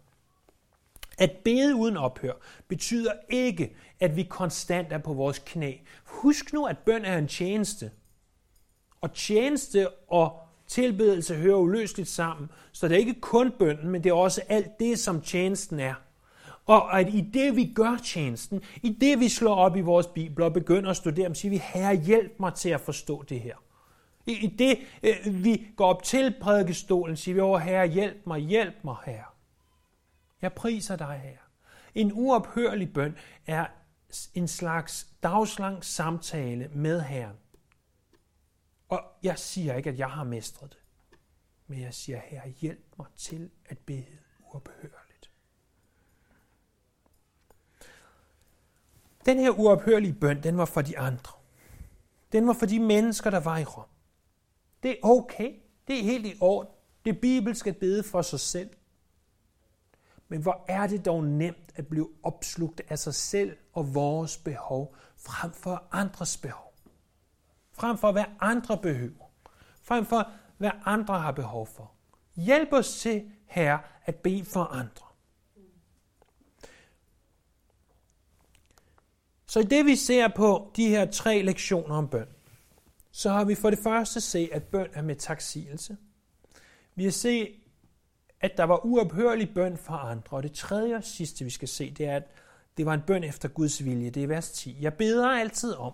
At 1.22 1.32
bede 1.44 1.76
uden 1.76 1.98
ophør 1.98 2.34
betyder 2.68 3.12
ikke, 3.30 3.76
at 4.00 4.16
vi 4.16 4.24
konstant 4.24 4.94
er 4.94 4.98
på 4.98 5.14
vores 5.14 5.40
knæ. 5.46 5.74
Husk 6.04 6.54
nu, 6.54 6.66
at 6.66 6.78
bøn 6.78 7.06
er 7.06 7.18
en 7.18 7.28
tjeneste. 7.28 7.92
Og 9.02 9.14
tjeneste 9.14 9.90
og 10.08 10.40
tilbedelse 10.68 11.36
hører 11.36 11.58
uløseligt 11.58 12.10
sammen. 12.10 12.50
Så 12.72 12.88
det 12.88 12.96
er 12.96 13.00
ikke 13.00 13.22
kun 13.22 13.52
bønnen, 13.60 13.90
men 13.90 14.04
det 14.04 14.10
er 14.10 14.14
også 14.14 14.42
alt 14.50 14.80
det, 14.80 15.00
som 15.00 15.22
tjenesten 15.22 15.80
er. 15.80 15.94
Og 16.66 17.00
at 17.00 17.14
i 17.14 17.22
det, 17.34 17.56
vi 17.56 17.72
gør 17.76 17.98
tjenesten, 18.06 18.62
i 18.84 18.90
det, 18.90 19.20
vi 19.20 19.30
slår 19.30 19.56
op 19.56 19.78
i 19.78 19.82
vores 19.82 20.08
bibler 20.08 20.46
og 20.46 20.54
begynder 20.54 20.90
at 20.90 20.98
studere 20.98 21.26
dem, 21.26 21.36
siger 21.36 21.50
vi, 21.50 21.62
Herre, 21.74 21.96
hjælp 21.96 22.40
mig 22.40 22.54
til 22.54 22.70
at 22.70 22.82
forstå 22.82 23.24
det 23.30 23.40
her. 23.40 23.56
I 24.26 24.56
det, 24.60 24.80
øh, 25.04 25.44
vi 25.44 25.68
går 25.76 25.86
op 25.86 26.04
til 26.04 26.36
prædikestolen, 26.42 27.18
siger 27.18 27.36
vi 27.36 27.42
over, 27.42 27.60
Herre, 27.60 27.88
hjælp 27.88 28.18
mig, 28.26 28.40
hjælp 28.40 28.76
mig, 28.84 28.96
Herre. 29.06 29.31
Jeg 30.42 30.54
priser 30.54 30.96
dig, 30.96 31.20
her. 31.24 31.38
En 31.96 32.12
uophørlig 32.14 32.94
bøn 32.94 33.16
er 33.48 33.66
en 34.34 34.48
slags 34.48 35.08
dagslang 35.24 35.86
samtale 35.86 36.68
med 36.68 37.02
Herren. 37.02 37.38
Og 38.90 39.04
jeg 39.24 39.40
siger 39.40 39.76
ikke, 39.76 39.90
at 39.90 40.00
jeg 40.00 40.10
har 40.10 40.24
mestret 40.24 40.70
det, 40.70 41.18
men 41.68 41.82
jeg 41.82 41.94
siger, 41.94 42.20
Herre, 42.20 42.50
hjælp 42.50 42.86
mig 42.98 43.08
til 43.16 43.50
at 43.66 43.78
bede 43.78 44.18
uophørligt. 44.40 45.32
Den 49.26 49.40
her 49.40 49.50
uophørlige 49.50 50.14
bøn, 50.14 50.44
den 50.44 50.58
var 50.58 50.66
for 50.66 50.82
de 50.82 50.98
andre. 50.98 51.34
Den 52.32 52.48
var 52.48 52.54
for 52.54 52.66
de 52.66 52.80
mennesker, 52.80 53.30
der 53.30 53.40
var 53.40 53.58
i 53.58 53.64
Rom. 53.64 53.86
Det 54.84 54.92
er 54.92 54.96
okay. 55.04 55.54
Det 55.88 56.00
er 56.00 56.04
helt 56.04 56.26
i 56.26 56.38
orden. 56.42 56.74
Det 57.06 57.22
bibelske 57.22 57.74
bede 57.74 58.04
for 58.04 58.22
sig 58.22 58.40
selv. 58.40 58.70
Men 60.32 60.42
hvor 60.42 60.66
er 60.68 60.88
det 60.88 61.06
dog 61.06 61.24
nemt 61.24 61.72
at 61.76 61.88
blive 61.88 62.10
opslugt 62.24 62.82
af 62.90 63.00
sig 63.00 63.14
selv 63.14 63.58
og 63.74 63.96
vores 63.96 64.38
behov, 64.38 64.96
frem 65.18 65.52
for 65.52 65.84
andres 65.92 66.38
behov. 66.38 66.74
Frem 67.74 67.98
for 67.98 68.12
hvad 68.12 68.24
andre 68.40 68.78
behøver. 68.78 69.32
Frem 69.82 70.06
for 70.06 70.32
hvad 70.58 70.72
andre 70.86 71.20
har 71.20 71.32
behov 71.32 71.68
for. 71.68 71.92
Hjælp 72.36 72.74
os 72.74 73.00
til, 73.00 73.32
Herre, 73.46 73.80
at 74.06 74.16
bede 74.16 74.46
for 74.46 74.64
andre. 74.64 75.06
Så 79.46 79.60
i 79.60 79.64
det 79.64 79.86
vi 79.86 79.96
ser 79.96 80.28
på 80.36 80.72
de 80.76 80.88
her 80.88 81.12
tre 81.12 81.42
lektioner 81.42 81.96
om 81.96 82.08
bøn, 82.08 82.28
så 83.12 83.30
har 83.30 83.46
vi 83.46 83.56
for 83.56 83.70
det 83.70 83.80
første 83.80 84.22
set, 84.22 84.50
at 84.52 84.64
bøn 84.64 84.88
er 84.94 85.02
med 85.02 85.16
taksigelse. 85.16 85.98
Vi 86.96 87.04
har 87.04 87.12
set, 87.12 87.61
at 88.42 88.58
der 88.58 88.64
var 88.64 88.86
uophørlig 88.86 89.54
bøn 89.54 89.78
for 89.78 89.94
andre. 89.94 90.38
Og 90.38 90.44
det 90.44 90.52
tredje 90.52 90.96
og 90.96 91.04
sidste, 91.04 91.44
vi 91.44 91.50
skal 91.50 91.68
se, 91.68 91.92
det 91.92 92.06
er, 92.06 92.16
at 92.16 92.28
det 92.78 92.86
var 92.86 92.94
en 92.94 93.02
bøn 93.02 93.24
efter 93.24 93.50
Guds 93.50 93.86
vilje. 93.86 94.10
Det 94.10 94.24
er 94.24 94.28
vers 94.28 94.52
10. 94.52 94.78
Jeg 94.82 94.94
beder 94.94 95.30
altid 95.30 95.74
om, 95.74 95.94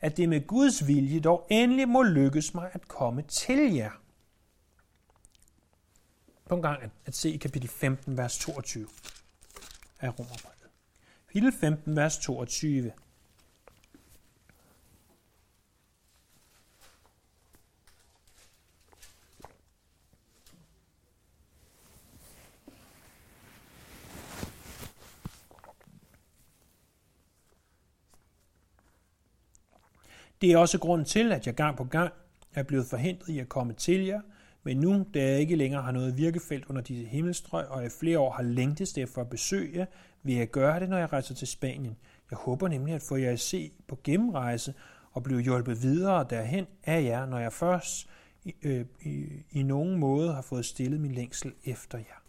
at 0.00 0.16
det 0.16 0.28
med 0.28 0.46
Guds 0.46 0.86
vilje 0.86 1.20
dog 1.20 1.46
endelig 1.50 1.88
må 1.88 2.02
lykkes 2.02 2.54
mig 2.54 2.70
at 2.72 2.88
komme 2.88 3.22
til 3.22 3.74
jer. 3.74 3.90
På 6.48 6.54
en 6.54 6.62
gang 6.62 6.92
at 7.06 7.16
se 7.16 7.30
i 7.30 7.36
kapitel 7.36 7.68
15, 7.68 8.16
vers 8.16 8.38
22 8.38 8.86
af 10.00 10.08
Romerbrevet. 10.18 10.70
Kapitel 11.26 11.52
15, 11.52 11.96
vers 11.96 12.18
22. 12.18 12.92
Det 30.42 30.52
er 30.52 30.56
også 30.56 30.78
grunden 30.78 31.04
til, 31.04 31.32
at 31.32 31.46
jeg 31.46 31.54
gang 31.54 31.76
på 31.76 31.84
gang 31.84 32.12
er 32.54 32.62
blevet 32.62 32.86
forhindret 32.86 33.28
i 33.28 33.38
at 33.38 33.48
komme 33.48 33.72
til 33.72 34.06
jer, 34.06 34.20
men 34.62 34.76
nu, 34.76 35.06
da 35.14 35.30
jeg 35.30 35.40
ikke 35.40 35.56
længere 35.56 35.82
har 35.82 35.92
noget 35.92 36.16
virkefelt 36.16 36.64
under 36.68 36.82
disse 36.82 37.06
himmelstrøg, 37.06 37.68
og 37.68 37.82
jeg 37.82 37.90
flere 38.00 38.18
år 38.18 38.30
har 38.30 38.42
længtes 38.42 38.98
efter 38.98 39.20
at 39.20 39.30
besøge 39.30 39.78
jer, 39.78 39.86
vil 40.22 40.34
jeg 40.34 40.50
gøre 40.50 40.80
det, 40.80 40.88
når 40.88 40.98
jeg 40.98 41.12
rejser 41.12 41.34
til 41.34 41.48
Spanien. 41.48 41.96
Jeg 42.30 42.38
håber 42.38 42.68
nemlig 42.68 42.94
at 42.94 43.02
få 43.02 43.16
jer 43.16 43.32
at 43.32 43.40
se 43.40 43.72
på 43.88 43.98
gennemrejse 44.04 44.74
og 45.12 45.22
blive 45.22 45.40
hjulpet 45.40 45.82
videre 45.82 46.26
derhen 46.30 46.66
af 46.84 47.02
jer, 47.02 47.26
når 47.26 47.38
jeg 47.38 47.52
først 47.52 48.08
i, 48.44 48.54
øh, 48.62 48.86
i, 49.00 49.26
i 49.50 49.62
nogen 49.62 49.98
måde 49.98 50.34
har 50.34 50.42
fået 50.42 50.64
stillet 50.64 51.00
min 51.00 51.12
længsel 51.12 51.52
efter 51.64 51.98
jer. 51.98 52.22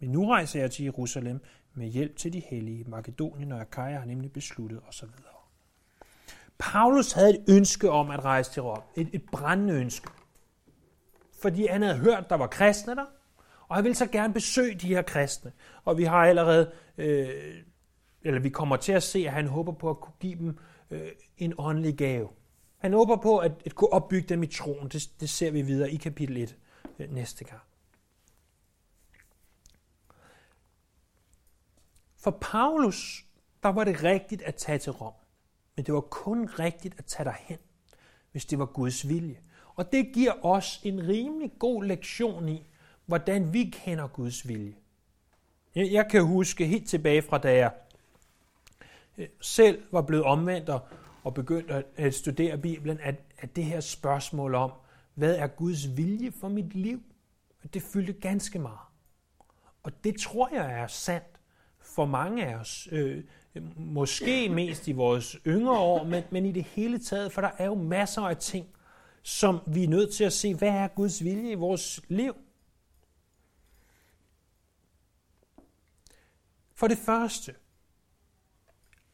Men 0.00 0.10
nu 0.10 0.26
rejser 0.26 0.60
jeg 0.60 0.70
til 0.70 0.84
Jerusalem 0.84 1.40
med 1.74 1.88
hjælp 1.88 2.16
til 2.16 2.32
de 2.32 2.40
hellige. 2.40 2.84
Makedonien 2.88 3.52
og 3.52 3.60
Akaja 3.60 3.98
har 3.98 4.06
nemlig 4.06 4.32
besluttet 4.32 4.80
osv. 4.88 5.08
Paulus 6.62 7.12
havde 7.12 7.30
et 7.30 7.44
ønske 7.48 7.90
om 7.90 8.10
at 8.10 8.24
rejse 8.24 8.52
til 8.52 8.62
Rom. 8.62 8.82
Et, 8.96 9.08
et 9.12 9.22
brændende 9.32 9.74
ønske. 9.74 10.08
Fordi 11.42 11.66
han 11.66 11.82
havde 11.82 11.98
hørt, 11.98 12.30
der 12.30 12.36
var 12.36 12.46
kristne 12.46 12.96
der, 12.96 13.04
og 13.68 13.76
han 13.76 13.84
ville 13.84 13.94
så 13.94 14.06
gerne 14.06 14.34
besøge 14.34 14.74
de 14.74 14.86
her 14.86 15.02
kristne. 15.02 15.52
Og 15.84 15.98
vi 15.98 16.04
har 16.04 16.16
allerede, 16.16 16.72
øh, 16.98 17.54
eller 18.22 18.40
vi 18.40 18.48
kommer 18.48 18.76
til 18.76 18.92
at 18.92 19.02
se, 19.02 19.18
at 19.18 19.32
han 19.32 19.46
håber 19.46 19.72
på 19.72 19.90
at 19.90 20.00
kunne 20.00 20.14
give 20.20 20.38
dem 20.38 20.58
øh, 20.90 21.10
en 21.38 21.54
åndelig 21.58 21.96
gave. 21.96 22.28
Han 22.78 22.92
håber 22.92 23.16
på 23.16 23.38
at, 23.38 23.52
at 23.66 23.74
kunne 23.74 23.92
opbygge 23.92 24.28
dem 24.28 24.42
i 24.42 24.46
troen. 24.46 24.88
Det, 24.88 25.10
det 25.20 25.30
ser 25.30 25.50
vi 25.50 25.62
videre 25.62 25.90
i 25.90 25.96
kapitel 25.96 26.36
1 26.36 26.56
øh, 26.98 27.10
næste 27.10 27.44
gang. 27.44 27.62
For 32.16 32.38
Paulus, 32.40 33.24
der 33.62 33.68
var 33.68 33.84
det 33.84 34.02
rigtigt 34.02 34.42
at 34.42 34.54
tage 34.54 34.78
til 34.78 34.92
Rom. 34.92 35.21
Men 35.76 35.86
det 35.86 35.94
var 35.94 36.00
kun 36.00 36.46
rigtigt 36.46 36.94
at 36.98 37.04
tage 37.04 37.24
derhen, 37.24 37.58
hvis 38.32 38.44
det 38.44 38.58
var 38.58 38.66
Guds 38.66 39.08
vilje. 39.08 39.40
Og 39.74 39.92
det 39.92 40.12
giver 40.14 40.46
os 40.46 40.80
en 40.84 41.08
rimelig 41.08 41.52
god 41.58 41.84
lektion 41.84 42.48
i, 42.48 42.66
hvordan 43.06 43.52
vi 43.52 43.64
kender 43.64 44.06
Guds 44.06 44.48
vilje. 44.48 44.74
Jeg 45.74 46.08
kan 46.10 46.24
huske 46.24 46.66
helt 46.66 46.88
tilbage 46.88 47.22
fra 47.22 47.38
da 47.38 47.56
jeg 47.56 47.72
øh, 49.18 49.28
selv 49.40 49.82
var 49.90 50.02
blevet 50.02 50.24
omvendt 50.24 50.70
og 51.24 51.34
begyndt 51.34 51.70
at 51.96 52.14
studere 52.14 52.58
Bibelen, 52.58 52.98
at, 53.02 53.14
at 53.38 53.56
det 53.56 53.64
her 53.64 53.80
spørgsmål 53.80 54.54
om, 54.54 54.72
hvad 55.14 55.36
er 55.36 55.46
Guds 55.46 55.96
vilje 55.96 56.32
for 56.32 56.48
mit 56.48 56.74
liv, 56.74 57.02
det 57.74 57.82
fyldte 57.82 58.12
ganske 58.12 58.58
meget. 58.58 58.78
Og 59.82 60.04
det 60.04 60.20
tror 60.20 60.48
jeg 60.54 60.80
er 60.80 60.86
sandt 60.86 61.40
for 61.80 62.06
mange 62.06 62.46
af 62.46 62.54
os. 62.54 62.88
Øh, 62.92 63.24
Måske 63.76 64.48
mest 64.48 64.88
i 64.88 64.92
vores 64.92 65.36
yngre 65.46 65.78
år, 65.78 66.04
men, 66.04 66.22
men 66.30 66.46
i 66.46 66.52
det 66.52 66.64
hele 66.64 66.98
taget, 66.98 67.32
for 67.32 67.40
der 67.40 67.50
er 67.58 67.66
jo 67.66 67.74
masser 67.74 68.22
af 68.22 68.36
ting, 68.36 68.66
som 69.22 69.58
vi 69.66 69.84
er 69.84 69.88
nødt 69.88 70.14
til 70.14 70.24
at 70.24 70.32
se, 70.32 70.54
hvad 70.54 70.68
er 70.68 70.88
Guds 70.88 71.24
vilje 71.24 71.50
i 71.50 71.54
vores 71.54 72.00
liv? 72.08 72.34
For 76.74 76.88
det 76.88 76.98
første, 76.98 77.54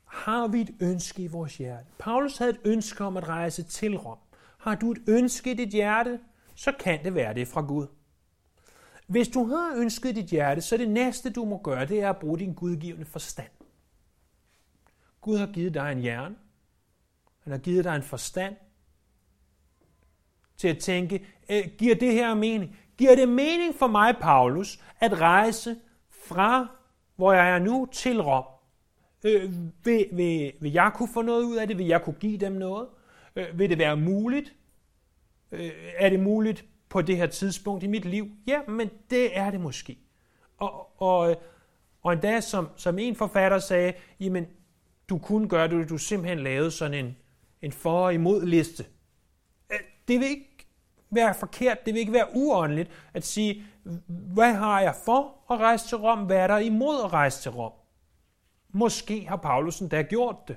har 0.05 0.47
vi 0.47 0.61
et 0.61 0.75
ønske 0.81 1.23
i 1.23 1.27
vores 1.27 1.57
hjerte. 1.57 1.87
Paulus 1.99 2.39
havde 2.39 2.51
et 2.51 2.61
ønske 2.65 3.05
om 3.05 3.17
at 3.17 3.29
rejse 3.29 3.63
til 3.63 3.97
Rom. 3.97 4.19
Har 4.59 4.75
du 4.75 4.93
et 4.93 4.99
ønske 5.09 5.51
i 5.51 5.55
dit 5.55 5.69
hjerte, 5.69 6.21
så 6.55 6.73
kan 6.81 7.05
det 7.05 7.15
være 7.15 7.35
det 7.35 7.49
fra 7.49 7.61
Gud. 7.61 7.87
Hvis 9.07 9.29
du 9.29 9.45
har 9.45 9.75
ønsket 9.77 10.09
i 10.09 10.13
dit 10.13 10.31
hjerte, 10.31 10.61
så 10.61 10.77
det 10.77 10.91
næste, 10.91 11.31
du 11.31 11.45
må 11.45 11.59
gøre, 11.59 11.87
det 11.87 12.01
er 12.01 12.11
at 12.11 12.17
bruge 12.17 12.39
din 12.39 12.55
gudgivende 12.55 13.07
forstand. 13.07 13.51
Gud 15.21 15.39
har 15.39 15.47
givet 15.47 15.75
dig 15.75 15.93
en 15.93 15.99
hjerne. 15.99 16.37
Han 17.43 17.53
har 17.53 17.59
givet 17.59 17.85
dig 17.85 17.97
en 17.97 18.03
forstand 18.03 18.57
til 20.57 20.69
at 20.69 20.79
tænke, 20.79 21.27
øh, 21.51 21.65
giver 21.79 21.95
det 21.95 22.13
her 22.13 22.35
mening? 22.35 22.79
Giver 22.99 23.17
det 23.17 23.29
mening 23.29 23.75
for 23.75 23.87
mig, 23.87 24.17
Paulus, 24.21 24.81
at 25.01 25.21
rejse 25.21 25.77
fra, 26.11 26.67
hvor 27.17 27.33
jeg 27.33 27.51
er 27.51 27.59
nu, 27.59 27.89
til 27.93 28.23
Rom? 28.23 28.45
Øh, 29.25 29.53
vil, 29.85 30.07
vil, 30.13 30.53
vil 30.61 30.73
jeg 30.73 30.93
kunne 30.95 31.09
få 31.15 31.23
noget 31.23 31.45
ud 31.45 31.57
af 31.57 31.67
det? 31.67 31.79
Vil 31.79 31.87
jeg 31.87 32.03
kunne 32.03 32.17
give 32.21 32.39
dem 32.39 32.53
noget? 32.53 32.89
Øh, 33.37 33.59
vil 33.59 33.71
det 33.71 33.79
være 33.79 33.97
muligt? 33.97 34.55
Øh, 35.53 35.71
er 35.97 36.11
det 36.11 36.21
muligt 36.21 36.65
på 36.89 37.03
det 37.03 37.17
her 37.17 37.27
tidspunkt 37.27 37.85
i 37.85 37.87
mit 37.87 38.05
liv? 38.05 38.29
Ja, 38.47 38.61
men 38.69 38.91
det 39.11 39.39
er 39.39 39.51
det 39.51 39.61
måske. 39.61 39.99
Og, 40.59 41.03
og, 41.03 41.43
og 42.03 42.13
endda, 42.13 42.41
som, 42.41 42.69
som 42.77 42.99
en 42.99 43.15
forfatter 43.15 43.59
sagde, 43.59 43.93
jamen, 44.21 44.47
du 45.09 45.19
kunne 45.19 45.49
gøre 45.49 45.69
det, 45.69 45.89
du 45.89 45.99
simpelthen 45.99 46.39
lavede 46.39 46.71
sådan 46.71 47.07
en, 47.07 47.17
en 47.63 47.73
for- 47.73 48.05
og 48.05 48.15
imod 48.15 48.47
liste. 48.47 48.87
Øh, 49.73 49.79
det 50.09 50.21
vil 50.21 50.29
ikke 50.29 50.67
være 51.11 51.35
forkert, 51.35 51.87
det 51.87 51.95
vil 51.95 52.01
ikke 52.01 52.13
være 52.13 52.29
uåndeligt 52.35 52.91
at 53.15 53.27
sige, 53.27 53.65
hvad 54.07 54.55
har 54.55 54.81
jeg 54.81 54.95
for 55.05 55.53
at 55.53 55.61
rejse 55.61 55.89
til 55.89 55.97
Rom, 55.97 56.27
hvad 56.27 56.37
er 56.37 56.47
der 56.47 56.59
imod 56.59 57.05
at 57.05 57.13
rejse 57.13 57.43
til 57.43 57.51
Rom? 57.51 57.73
Måske 58.69 59.29
har 59.29 59.37
Paulusen 59.37 59.89
da 59.89 60.03
gjort 60.03 60.37
det. 60.49 60.57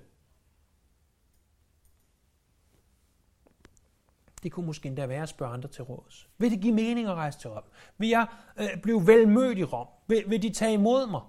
Det 4.44 4.52
kunne 4.52 4.66
måske 4.66 4.88
endda 4.88 5.06
være 5.06 5.24
at 5.24 5.30
spørge 5.30 5.54
andre 5.54 5.70
til 5.70 5.84
råds. 5.84 6.30
Vil 6.38 6.52
det 6.52 6.62
give 6.62 6.74
mening 6.74 7.08
at 7.08 7.14
rejse 7.14 7.40
til 7.40 7.50
Rom? 7.50 7.64
Vil 7.98 8.10
jeg 8.10 8.28
øh, 8.58 8.82
blive 8.84 9.08
velmødt 9.08 9.58
i 9.58 9.64
Rom? 9.64 9.88
Vil, 10.08 10.24
vil 10.28 10.42
de 10.42 10.50
tage 10.50 10.74
imod 10.74 11.08
mig? 11.08 11.22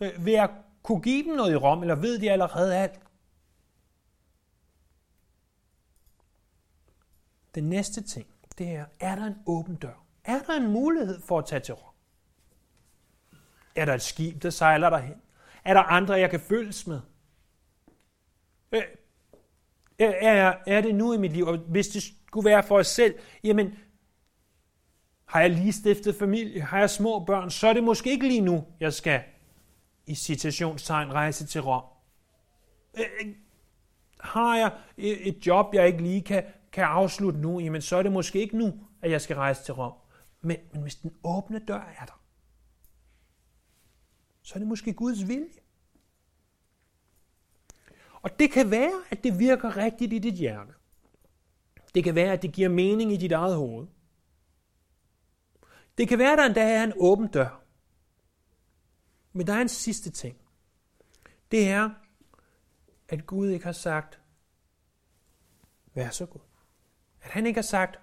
Øh, 0.00 0.24
vil 0.24 0.32
jeg 0.32 0.50
kunne 0.82 1.00
give 1.00 1.24
dem 1.24 1.36
noget 1.36 1.52
i 1.52 1.56
Rom, 1.56 1.82
eller 1.82 1.94
ved 1.94 2.18
de 2.18 2.30
allerede 2.30 2.76
alt? 2.76 3.00
Den 7.54 7.64
næste 7.64 8.02
ting, 8.02 8.26
det 8.58 8.68
er, 8.68 8.84
er 9.00 9.16
der 9.16 9.24
en 9.24 9.36
åben 9.46 9.76
dør? 9.76 10.04
Er 10.24 10.42
der 10.42 10.52
en 10.52 10.72
mulighed 10.72 11.20
for 11.20 11.38
at 11.38 11.46
tage 11.46 11.60
til 11.60 11.74
Rom? 11.74 11.94
Er 13.76 13.84
der 13.84 13.94
et 13.94 14.02
skib, 14.02 14.42
der 14.42 14.50
sejler 14.50 14.90
derhen? 14.90 15.22
Er 15.64 15.74
der 15.74 15.80
andre, 15.80 16.14
jeg 16.14 16.30
kan 16.30 16.40
følges 16.40 16.86
med? 16.86 17.00
Øh, 18.72 18.82
er, 19.98 20.10
er, 20.10 20.54
er 20.66 20.80
det 20.80 20.94
nu 20.94 21.12
i 21.12 21.16
mit 21.16 21.32
liv? 21.32 21.46
Og 21.46 21.58
hvis 21.58 21.88
det 21.88 22.02
skulle 22.02 22.44
være 22.50 22.62
for 22.62 22.78
os 22.78 22.86
selv, 22.86 23.18
jamen, 23.44 23.78
har 25.24 25.40
jeg 25.40 25.50
lige 25.50 25.72
stiftet 25.72 26.14
familie? 26.14 26.60
Har 26.60 26.78
jeg 26.78 26.90
små 26.90 27.24
børn? 27.24 27.50
Så 27.50 27.68
er 27.68 27.72
det 27.72 27.84
måske 27.84 28.10
ikke 28.10 28.28
lige 28.28 28.40
nu, 28.40 28.64
jeg 28.80 28.92
skal 28.92 29.22
i 30.08 30.14
citationstegn 30.14 31.12
rejse 31.12 31.46
til 31.46 31.60
Rom. 31.60 31.84
Øh, 32.98 33.04
øh, 33.20 33.34
har 34.20 34.56
jeg 34.56 34.72
et 34.96 35.46
job, 35.46 35.74
jeg 35.74 35.86
ikke 35.86 36.02
lige 36.02 36.22
kan, 36.22 36.44
kan 36.72 36.84
afslutte 36.84 37.40
nu, 37.40 37.60
jamen 37.60 37.82
så 37.82 37.96
er 37.96 38.02
det 38.02 38.12
måske 38.12 38.40
ikke 38.40 38.58
nu, 38.58 38.80
at 39.02 39.10
jeg 39.10 39.20
skal 39.20 39.36
rejse 39.36 39.64
til 39.64 39.74
Rom. 39.74 39.92
Men, 40.40 40.56
men 40.72 40.82
hvis 40.82 40.94
den 40.94 41.14
åbne 41.24 41.58
dør 41.58 41.94
er 42.00 42.04
der, 42.04 42.22
så 44.42 44.54
er 44.54 44.58
det 44.58 44.68
måske 44.68 44.92
Guds 44.92 45.28
vilje. 45.28 45.48
Og 48.22 48.38
det 48.38 48.50
kan 48.50 48.70
være, 48.70 49.02
at 49.10 49.24
det 49.24 49.38
virker 49.38 49.76
rigtigt 49.76 50.12
i 50.12 50.18
dit 50.18 50.34
hjerte. 50.34 50.72
Det 51.94 52.04
kan 52.04 52.14
være, 52.14 52.32
at 52.32 52.42
det 52.42 52.52
giver 52.52 52.68
mening 52.68 53.12
i 53.12 53.16
dit 53.16 53.32
eget 53.32 53.56
hoved. 53.56 53.86
Det 55.98 56.08
kan 56.08 56.18
være, 56.18 56.32
at 56.32 56.38
der 56.38 56.46
endda 56.46 56.72
er 56.72 56.84
en 56.84 56.92
åben 56.96 57.26
dør. 57.26 57.67
Men 59.38 59.46
der 59.46 59.52
er 59.52 59.60
en 59.60 59.68
sidste 59.68 60.10
ting. 60.10 60.36
Det 61.50 61.68
er, 61.68 61.90
at 63.08 63.26
Gud 63.26 63.48
ikke 63.48 63.64
har 63.64 63.72
sagt, 63.72 64.20
vær 65.94 66.10
så 66.10 66.26
god. 66.26 66.40
At 67.22 67.30
han 67.30 67.46
ikke 67.46 67.58
har 67.58 67.62
sagt, 67.62 67.98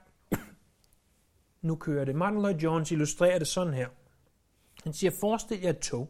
nu 1.61 1.75
kører 1.75 2.05
det. 2.05 2.15
Martin 2.15 2.39
Lloyd 2.39 2.55
Jones 2.55 2.91
illustrerer 2.91 3.39
det 3.39 3.47
sådan 3.47 3.73
her. 3.73 3.89
Han 4.83 4.93
siger, 4.93 5.11
forestil 5.19 5.61
jer 5.61 5.69
et 5.69 5.79
tog. 5.79 6.09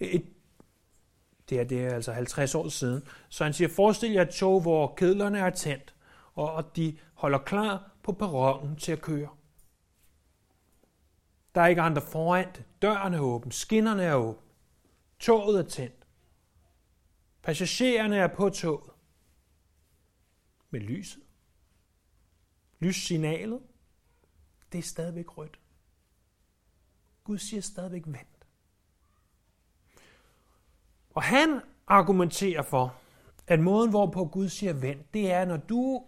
Et, 0.00 0.26
det, 1.48 1.60
er, 1.60 1.64
det 1.64 1.84
er 1.84 1.94
altså 1.94 2.12
50 2.12 2.54
år 2.54 2.68
siden. 2.68 3.02
Så 3.28 3.44
han 3.44 3.52
siger, 3.52 3.68
forestil 3.68 4.12
jer 4.12 4.22
et 4.22 4.30
tog, 4.30 4.60
hvor 4.60 4.94
kedlerne 4.96 5.38
er 5.38 5.50
tændt, 5.50 5.94
og, 6.34 6.52
og 6.52 6.76
de 6.76 6.98
holder 7.14 7.38
klar 7.38 7.90
på 8.02 8.12
perronen 8.12 8.76
til 8.76 8.92
at 8.92 9.00
køre. 9.00 9.28
Der 11.58 11.64
er 11.64 11.68
ikke 11.68 11.82
andre 11.82 12.02
foran 12.02 12.48
det. 12.54 12.64
Døren 12.82 13.14
er 13.14 13.20
åben, 13.20 13.50
skinnerne 13.50 14.02
er 14.02 14.14
åbne. 14.14 14.48
Toget 15.18 15.58
er 15.58 15.68
tændt. 15.68 16.06
Passagererne 17.42 18.16
er 18.16 18.26
på 18.26 18.48
toget. 18.48 18.90
Med 20.70 20.80
lyset. 20.80 21.22
Lyssignalet. 22.78 23.60
Det 24.72 24.78
er 24.78 24.82
stadigvæk 24.82 25.38
rødt. 25.38 25.60
Gud 27.24 27.38
siger 27.38 27.60
stadigvæk 27.60 28.02
vent. 28.06 28.46
Og 31.10 31.22
han 31.22 31.60
argumenterer 31.86 32.62
for, 32.62 32.96
at 33.46 33.60
måden, 33.60 33.90
hvorpå 33.90 34.24
Gud 34.24 34.48
siger 34.48 34.72
vent, 34.72 35.14
det 35.14 35.32
er, 35.32 35.44
når 35.44 35.56
du 35.56 36.06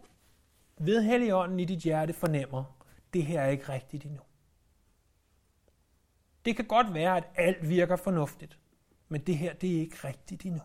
ved 0.78 1.02
Helligånden 1.02 1.60
i 1.60 1.64
dit 1.64 1.78
hjerte 1.78 2.12
fornemmer, 2.12 2.64
det 3.12 3.26
her 3.26 3.40
er 3.40 3.48
ikke 3.48 3.68
rigtigt 3.68 4.04
endnu. 4.04 4.22
Det 6.44 6.56
kan 6.56 6.64
godt 6.64 6.94
være, 6.94 7.16
at 7.16 7.24
alt 7.34 7.68
virker 7.68 7.96
fornuftigt, 7.96 8.58
men 9.08 9.20
det 9.20 9.38
her, 9.38 9.54
det 9.54 9.76
er 9.76 9.80
ikke 9.80 9.96
rigtigt 10.04 10.44
endnu. 10.44 10.60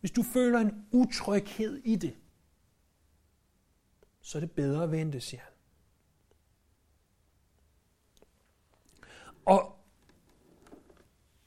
Hvis 0.00 0.10
du 0.10 0.22
føler 0.22 0.58
en 0.58 0.86
utryghed 0.90 1.76
i 1.84 1.96
det, 1.96 2.16
så 4.20 4.38
er 4.38 4.40
det 4.40 4.50
bedre 4.50 4.82
at 4.82 4.90
vente, 4.90 5.20
siger 5.20 5.40
han. 5.40 5.52
Og 9.44 9.78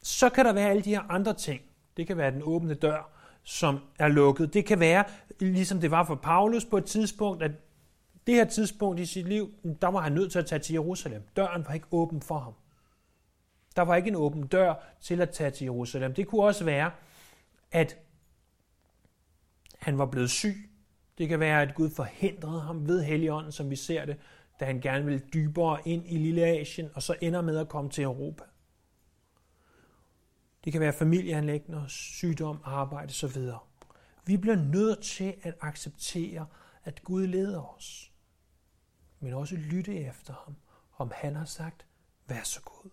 så 0.01 0.29
kan 0.29 0.45
der 0.45 0.53
være 0.53 0.69
alle 0.69 0.81
de 0.81 0.89
her 0.89 1.11
andre 1.11 1.33
ting. 1.33 1.61
Det 1.97 2.07
kan 2.07 2.17
være 2.17 2.31
den 2.31 2.41
åbne 2.43 2.73
dør, 2.73 3.11
som 3.43 3.79
er 3.99 4.07
lukket. 4.07 4.53
Det 4.53 4.65
kan 4.65 4.79
være, 4.79 5.05
ligesom 5.39 5.81
det 5.81 5.91
var 5.91 6.03
for 6.03 6.15
Paulus 6.15 6.65
på 6.65 6.77
et 6.77 6.85
tidspunkt, 6.85 7.43
at 7.43 7.51
det 8.27 8.35
her 8.35 8.45
tidspunkt 8.45 8.99
i 8.99 9.05
sit 9.05 9.27
liv, 9.27 9.53
der 9.81 9.87
var 9.87 10.01
han 10.01 10.11
nødt 10.11 10.31
til 10.31 10.39
at 10.39 10.45
tage 10.45 10.59
til 10.59 10.73
Jerusalem. 10.73 11.23
Døren 11.35 11.65
var 11.67 11.73
ikke 11.73 11.87
åben 11.91 12.21
for 12.21 12.39
ham. 12.39 12.53
Der 13.75 13.81
var 13.81 13.95
ikke 13.95 14.07
en 14.07 14.15
åben 14.15 14.47
dør 14.47 14.73
til 15.01 15.21
at 15.21 15.29
tage 15.29 15.51
til 15.51 15.65
Jerusalem. 15.65 16.13
Det 16.13 16.27
kunne 16.27 16.43
også 16.43 16.65
være, 16.65 16.91
at 17.71 17.97
han 19.79 19.97
var 19.97 20.05
blevet 20.05 20.29
syg. 20.29 20.69
Det 21.17 21.29
kan 21.29 21.39
være, 21.39 21.61
at 21.61 21.75
Gud 21.75 21.89
forhindrede 21.89 22.61
ham 22.61 22.87
ved 22.87 23.03
Helligånden, 23.03 23.51
som 23.51 23.69
vi 23.69 23.75
ser 23.75 24.05
det, 24.05 24.17
da 24.59 24.65
han 24.65 24.81
gerne 24.81 25.05
ville 25.05 25.21
dybere 25.33 25.79
ind 25.85 26.03
i 26.07 26.17
Lille 26.17 26.45
Asien, 26.45 26.89
og 26.93 27.03
så 27.03 27.15
ender 27.21 27.41
med 27.41 27.57
at 27.57 27.69
komme 27.69 27.89
til 27.89 28.03
Europa. 28.03 28.43
Det 30.63 30.71
kan 30.71 30.81
være 30.81 30.93
familieanlægner, 30.93 31.87
sygdom, 31.87 32.59
arbejde 32.63 33.09
osv. 33.09 33.41
Vi 34.25 34.37
bliver 34.37 34.55
nødt 34.55 35.01
til 35.01 35.35
at 35.43 35.53
acceptere, 35.61 36.45
at 36.83 37.03
Gud 37.03 37.27
leder 37.27 37.75
os 37.77 38.11
men 39.19 39.33
også 39.33 39.55
lytte 39.55 39.95
efter 39.95 40.33
ham, 40.45 40.55
om 40.97 41.11
han 41.15 41.35
har 41.35 41.45
sagt, 41.45 41.85
vær 42.27 42.43
så 42.43 42.61
god. 42.61 42.89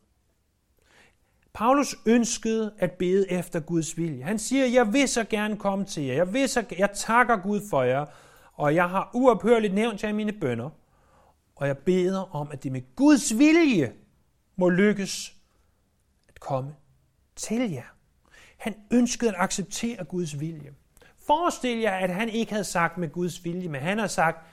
Paulus 1.53 1.97
ønskede 2.07 2.75
at 2.79 2.93
bede 2.93 3.31
efter 3.31 3.61
Guds 3.61 3.97
vilje. 3.97 4.25
Han 4.25 4.39
siger, 4.39 4.67
jeg 4.67 4.93
vil 4.93 5.09
så 5.09 5.25
gerne 5.25 5.57
komme 5.57 5.85
til 5.85 6.03
jer. 6.03 6.15
Jeg, 6.15 6.33
vil 6.33 6.49
så, 6.49 6.65
jeg 6.79 6.91
takker 6.95 7.37
Gud 7.37 7.61
for 7.71 7.83
jer, 7.83 8.07
og 8.53 8.75
jeg 8.75 8.91
har 8.91 9.11
uophørligt 9.15 9.75
nævnt 9.75 10.03
jer 10.03 10.09
i 10.09 10.13
mine 10.13 10.33
bønder. 10.33 10.71
Og 11.57 11.67
jeg 11.67 11.79
beder 11.79 12.35
om, 12.35 12.51
at 12.51 12.63
det 12.63 12.73
med 12.73 12.97
Guds 12.97 13.39
vilje 13.39 13.93
må 14.57 14.69
lykkes 14.69 15.37
at 16.29 16.41
komme 16.41 16.75
til 17.37 17.71
jer. 17.71 17.95
Han 18.57 18.75
ønskede 18.91 19.31
at 19.31 19.37
acceptere 19.39 20.05
Guds 20.05 20.41
vilje. 20.41 20.75
Forestil 21.27 21.79
jer, 21.79 21.97
at 21.97 22.15
han 22.15 22.29
ikke 22.29 22.53
havde 22.53 22.65
sagt 22.65 22.99
med 22.99 23.09
Guds 23.09 23.45
vilje, 23.45 23.69
men 23.69 23.81
han 23.81 23.99
har 23.99 24.07
sagt, 24.07 24.47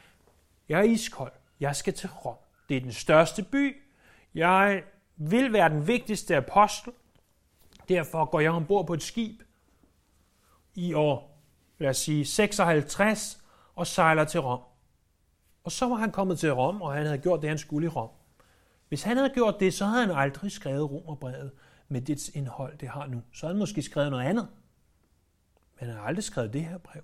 jeg 0.70 0.80
er 0.80 0.84
iskold. 0.84 1.32
Jeg 1.60 1.76
skal 1.76 1.94
til 1.94 2.10
Rom. 2.10 2.36
Det 2.70 2.78
er 2.78 2.82
den 2.82 2.92
største 2.92 3.44
by. 3.44 3.76
Jeg 4.34 4.84
vil 5.18 5.54
være 5.54 5.70
den 5.70 5.88
vigtigste 5.88 6.36
apostel. 6.36 6.94
Derfor 7.90 8.26
går 8.26 8.40
jeg 8.40 8.52
ombord 8.52 8.88
på 8.88 8.94
et 8.94 9.04
skib 9.04 9.42
i 10.76 10.94
år, 10.94 11.42
lad 11.78 11.90
os 11.90 11.98
sige 11.98 12.26
56, 12.26 13.44
og 13.76 13.88
sejler 13.88 14.24
til 14.24 14.40
Rom. 14.40 14.62
Og 15.64 15.72
så 15.72 15.88
var 15.88 15.96
han 15.96 16.12
kommet 16.12 16.40
til 16.40 16.54
Rom, 16.54 16.82
og 16.82 16.94
han 16.94 17.06
havde 17.06 17.18
gjort 17.18 17.42
det, 17.42 17.50
han 17.50 17.58
skulle 17.58 17.86
i 17.86 17.90
Rom. 17.90 18.10
Hvis 18.88 19.04
han 19.04 19.18
havde 19.18 19.30
gjort 19.30 19.56
det, 19.60 19.74
så 19.74 19.86
havde 19.86 20.08
han 20.08 20.16
aldrig 20.16 20.52
skrevet 20.52 20.92
Romerbrevet 20.92 21.52
med 21.88 22.02
dets 22.02 22.30
indhold, 22.30 22.78
det 22.78 22.90
har 22.90 23.08
nu. 23.08 23.22
Så 23.34 23.46
havde 23.46 23.56
han 23.56 23.60
måske 23.60 23.82
skrevet 23.82 24.12
noget 24.12 24.26
andet. 24.26 24.48
Men 25.80 25.90
han 25.90 25.98
har 25.98 26.04
aldrig 26.04 26.24
skrevet 26.24 26.54
det 26.54 26.66
her 26.66 26.78
brev 26.78 27.04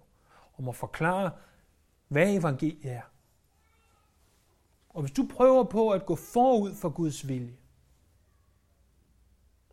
om 0.57 0.69
at 0.69 0.75
forklare, 0.75 1.31
hvad 2.07 2.33
evangeliet 2.33 2.91
er. 2.91 3.01
Og 4.95 5.01
hvis 5.01 5.11
du 5.11 5.27
prøver 5.29 5.63
på 5.63 5.89
at 5.89 6.05
gå 6.05 6.15
forud 6.15 6.75
for 6.75 6.89
Guds 6.89 7.27
vilje, 7.27 7.57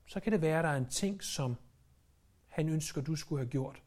så 0.06 0.20
kan 0.20 0.32
det 0.32 0.42
være, 0.42 0.58
at 0.58 0.64
der 0.64 0.70
er 0.70 0.76
en 0.76 0.88
ting, 0.88 1.22
som 1.22 1.56
han 2.48 2.68
ønsker, 2.68 3.00
du 3.00 3.16
skulle 3.16 3.40
have 3.40 3.50
gjort, 3.50 3.82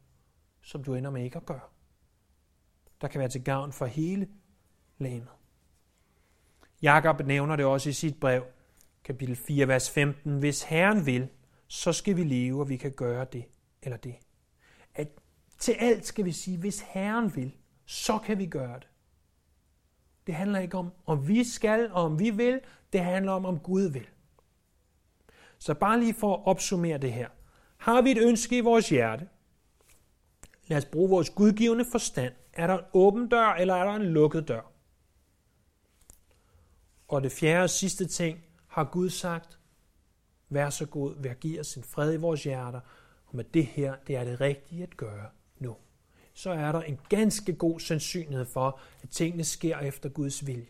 som 0.61 0.83
du 0.83 0.95
ender 0.95 1.09
med 1.09 1.23
ikke 1.23 1.37
at 1.37 1.45
gøre. 1.45 1.67
Der 3.01 3.07
kan 3.07 3.19
være 3.19 3.29
til 3.29 3.43
gavn 3.43 3.73
for 3.73 3.85
hele 3.85 4.27
landet. 4.97 5.29
Jakob 6.81 7.25
nævner 7.25 7.55
det 7.55 7.65
også 7.65 7.89
i 7.89 7.93
sit 7.93 8.19
brev, 8.19 8.45
kapitel 9.03 9.35
4, 9.35 9.67
vers 9.67 9.89
15. 9.89 10.39
Hvis 10.39 10.63
Herren 10.63 11.05
vil, 11.05 11.27
så 11.67 11.93
skal 11.93 12.17
vi 12.17 12.23
leve, 12.23 12.59
og 12.59 12.69
vi 12.69 12.77
kan 12.77 12.91
gøre 12.91 13.25
det 13.33 13.45
eller 13.81 13.97
det. 13.97 14.15
At 14.93 15.07
til 15.59 15.71
alt 15.79 16.05
skal 16.05 16.25
vi 16.25 16.31
sige, 16.31 16.57
hvis 16.57 16.79
Herren 16.79 17.35
vil, 17.35 17.55
så 17.85 18.19
kan 18.19 18.37
vi 18.37 18.45
gøre 18.45 18.79
det. 18.79 18.87
Det 20.27 20.35
handler 20.35 20.59
ikke 20.59 20.77
om, 20.77 20.91
om 21.05 21.27
vi 21.27 21.43
skal 21.43 21.91
og 21.91 22.03
om 22.03 22.19
vi 22.19 22.29
vil. 22.29 22.61
Det 22.93 23.01
handler 23.01 23.31
om, 23.31 23.45
om 23.45 23.59
Gud 23.59 23.81
vil. 23.81 24.07
Så 25.57 25.73
bare 25.73 25.99
lige 25.99 26.13
for 26.13 26.35
at 26.35 26.41
opsummere 26.45 26.97
det 26.97 27.13
her. 27.13 27.29
Har 27.77 28.01
vi 28.01 28.11
et 28.11 28.17
ønske 28.17 28.57
i 28.57 28.61
vores 28.61 28.89
hjerte? 28.89 29.27
Lad 30.67 30.77
os 30.77 30.85
bruge 30.85 31.09
vores 31.09 31.29
gudgivende 31.29 31.85
forstand. 31.91 32.33
Er 32.53 32.67
der 32.67 32.77
en 32.77 32.85
åben 32.93 33.29
dør, 33.29 33.53
eller 33.53 33.75
er 33.75 33.83
der 33.83 33.93
en 33.93 34.05
lukket 34.05 34.47
dør? 34.47 34.71
Og 37.07 37.23
det 37.23 37.31
fjerde 37.31 37.63
og 37.63 37.69
sidste 37.69 38.05
ting, 38.05 38.39
har 38.67 38.83
Gud 38.83 39.09
sagt, 39.09 39.59
vær 40.49 40.69
så 40.69 40.85
god, 40.85 41.15
vær 41.17 41.33
give 41.33 41.59
os 41.59 41.79
fred 41.83 42.13
i 42.13 42.17
vores 42.17 42.43
hjerter, 42.43 42.79
og 43.25 43.35
med 43.35 43.43
det 43.43 43.65
her, 43.65 43.95
det 44.07 44.15
er 44.15 44.23
det 44.23 44.41
rigtige 44.41 44.83
at 44.83 44.97
gøre 44.97 45.29
så 46.37 46.49
er 46.49 46.71
der 46.71 46.81
en 46.81 46.99
ganske 47.09 47.53
god 47.53 47.79
sandsynlighed 47.79 48.45
for, 48.45 48.79
at 49.03 49.09
tingene 49.09 49.43
sker 49.43 49.79
efter 49.79 50.09
Guds 50.09 50.47
vilje. 50.47 50.67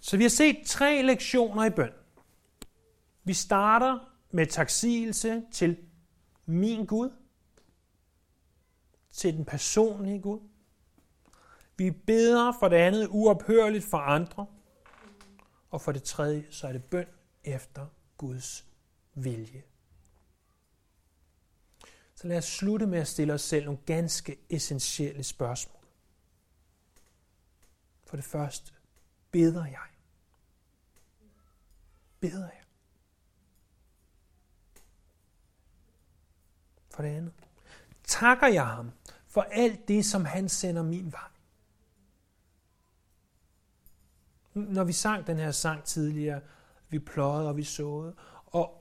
Så 0.00 0.16
vi 0.16 0.22
har 0.22 0.30
set 0.30 0.56
tre 0.66 1.02
lektioner 1.02 1.64
i 1.64 1.70
bøn. 1.70 1.92
Vi 3.24 3.34
starter 3.34 3.98
med 4.30 4.46
taksigelse 4.46 5.42
til 5.52 5.76
min 6.46 6.86
Gud, 6.86 7.10
til 9.10 9.36
den 9.36 9.44
personlige 9.44 10.20
Gud. 10.20 10.40
Vi 11.76 11.90
beder 11.90 12.52
for 12.60 12.68
det 12.68 12.76
andet 12.76 13.08
uophørligt 13.10 13.84
for 13.84 13.98
andre. 13.98 14.46
Og 15.70 15.80
for 15.80 15.92
det 15.92 16.02
tredje, 16.02 16.46
så 16.50 16.66
er 16.66 16.72
det 16.72 16.84
bøn 16.84 17.06
efter 17.44 17.86
Guds 18.16 18.64
vilje. 19.14 19.62
Så 22.20 22.28
lad 22.28 22.38
os 22.38 22.44
slutte 22.44 22.86
med 22.86 22.98
at 22.98 23.08
stille 23.08 23.32
os 23.32 23.42
selv 23.42 23.64
nogle 23.64 23.80
ganske 23.86 24.38
essentielle 24.50 25.24
spørgsmål. 25.24 25.84
For 28.04 28.16
det 28.16 28.24
første, 28.24 28.72
beder 29.30 29.66
jeg? 29.66 29.86
Beder 32.20 32.44
jeg? 32.44 32.62
For 36.90 37.02
det 37.02 37.08
andet, 37.08 37.32
takker 38.04 38.46
jeg 38.46 38.66
ham 38.66 38.92
for 39.26 39.42
alt 39.42 39.88
det, 39.88 40.06
som 40.06 40.24
han 40.24 40.48
sender 40.48 40.82
min 40.82 41.12
vej? 41.12 41.30
Når 44.54 44.84
vi 44.84 44.92
sang 44.92 45.26
den 45.26 45.36
her 45.36 45.50
sang 45.50 45.84
tidligere, 45.84 46.40
vi 46.88 46.98
pløjede 46.98 47.48
og 47.48 47.56
vi 47.56 47.64
såede, 47.64 48.14
og 48.46 48.79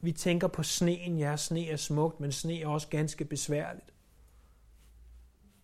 vi 0.00 0.12
tænker 0.12 0.48
på 0.48 0.62
sneen. 0.62 1.18
Ja, 1.18 1.36
sne 1.36 1.68
er 1.68 1.76
smukt, 1.76 2.20
men 2.20 2.32
sne 2.32 2.60
er 2.60 2.66
også 2.66 2.88
ganske 2.88 3.24
besværligt. 3.24 3.94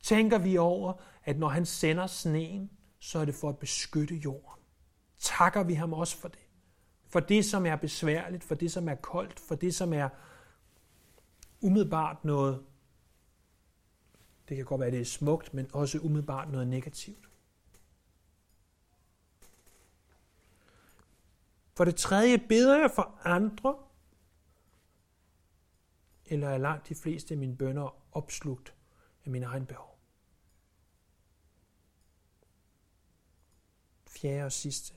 Tænker 0.03 0.39
vi 0.39 0.57
over, 0.57 0.93
at 1.25 1.39
når 1.39 1.49
han 1.49 1.67
sender 1.67 2.07
sneen, 2.07 2.71
så 2.99 3.19
er 3.19 3.25
det 3.25 3.35
for 3.35 3.49
at 3.49 3.59
beskytte 3.59 4.15
jorden. 4.15 4.63
Takker 5.19 5.63
vi 5.63 5.75
ham 5.75 5.93
også 5.93 6.17
for 6.17 6.29
det. 6.29 6.39
For 7.09 7.21
det, 7.21 7.45
som 7.45 7.67
er 7.67 7.77
besværligt, 7.77 8.45
for 8.45 8.55
det, 8.55 8.73
som 8.73 8.89
er 8.89 8.95
koldt, 8.95 9.41
for 9.41 9.55
det, 9.55 9.75
som 9.75 9.93
er 9.93 10.09
umiddelbart 11.61 12.25
noget, 12.25 12.65
det 14.49 14.57
kan 14.57 14.67
godt 14.67 14.81
være, 14.81 14.87
at 14.87 14.93
det 14.93 15.01
er 15.01 15.05
smukt, 15.05 15.55
men 15.55 15.71
også 15.73 15.99
umiddelbart 15.99 16.51
noget 16.51 16.69
negativt. 16.69 17.29
For 21.77 21.85
det 21.85 21.97
tredje 21.97 22.39
beder 22.39 22.81
jeg 22.81 22.91
for 22.95 23.19
andre, 23.25 23.77
eller 26.27 26.49
er 26.49 26.59
langt 26.59 26.89
de 26.89 26.95
fleste 26.95 27.35
af 27.35 27.39
mine 27.39 27.57
bønder 27.57 28.03
opslugt 28.13 28.75
af 29.25 29.31
min 29.31 29.43
egen 29.43 29.67
behov. 29.67 29.99
Fjerde 34.07 34.45
og 34.45 34.53
sidste. 34.53 34.95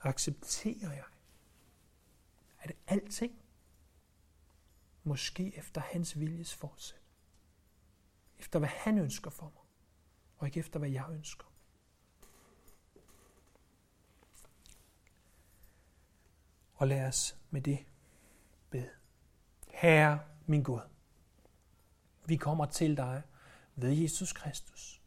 Accepterer 0.00 0.92
jeg, 0.92 1.04
at 2.58 2.72
alting 2.86 3.42
måske 5.02 5.56
efter 5.56 5.80
hans 5.80 6.18
viljes 6.18 6.54
fortsæt. 6.54 7.00
Efter 8.38 8.58
hvad 8.58 8.68
han 8.68 8.98
ønsker 8.98 9.30
for 9.30 9.52
mig, 9.54 9.64
og 10.38 10.46
ikke 10.46 10.60
efter 10.60 10.78
hvad 10.78 10.90
jeg 10.90 11.06
ønsker. 11.10 11.46
Og 16.74 16.88
lad 16.88 17.06
os 17.06 17.38
med 17.50 17.60
det 17.62 17.86
bede. 18.70 18.90
Herre, 19.76 20.20
min 20.46 20.62
Gud, 20.62 20.80
vi 22.26 22.36
kommer 22.36 22.66
til 22.66 22.96
dig 22.96 23.22
ved 23.74 23.90
Jesus 23.90 24.32
Kristus. 24.32 25.02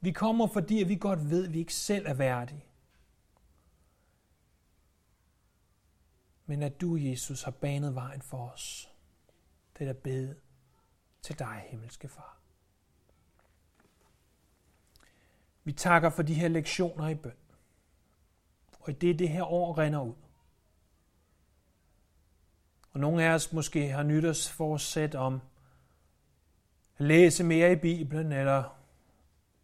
Vi 0.00 0.12
kommer, 0.12 0.46
fordi 0.46 0.74
vi 0.74 0.96
godt 0.96 1.30
ved, 1.30 1.46
at 1.46 1.52
vi 1.52 1.58
ikke 1.58 1.74
selv 1.74 2.06
er 2.06 2.14
værdige. 2.14 2.64
Men 6.46 6.62
at 6.62 6.80
du, 6.80 6.96
Jesus, 6.96 7.42
har 7.42 7.50
banet 7.50 7.94
vejen 7.94 8.22
for 8.22 8.48
os. 8.48 8.90
Det 9.78 9.88
er 9.88 9.92
der 9.92 10.00
bede 10.00 10.36
til 11.22 11.38
dig, 11.38 11.66
himmelske 11.68 12.08
far. 12.08 12.38
Vi 15.64 15.72
takker 15.72 16.10
for 16.10 16.22
de 16.22 16.34
her 16.34 16.48
lektioner 16.48 17.08
i 17.08 17.14
bøn. 17.14 17.36
Og 18.80 18.90
i 18.90 18.92
det, 18.92 19.18
det 19.18 19.28
her 19.28 19.44
år 19.44 19.78
render 19.78 20.00
ud. 20.00 20.27
Og 22.98 23.02
nogle 23.02 23.24
af 23.24 23.34
os 23.34 23.52
måske 23.52 23.88
har 23.88 24.02
nytårsforsæt 24.02 25.14
om 25.14 25.40
at 26.98 27.06
læse 27.06 27.44
mere 27.44 27.72
i 27.72 27.76
Bibelen, 27.76 28.32
eller 28.32 28.78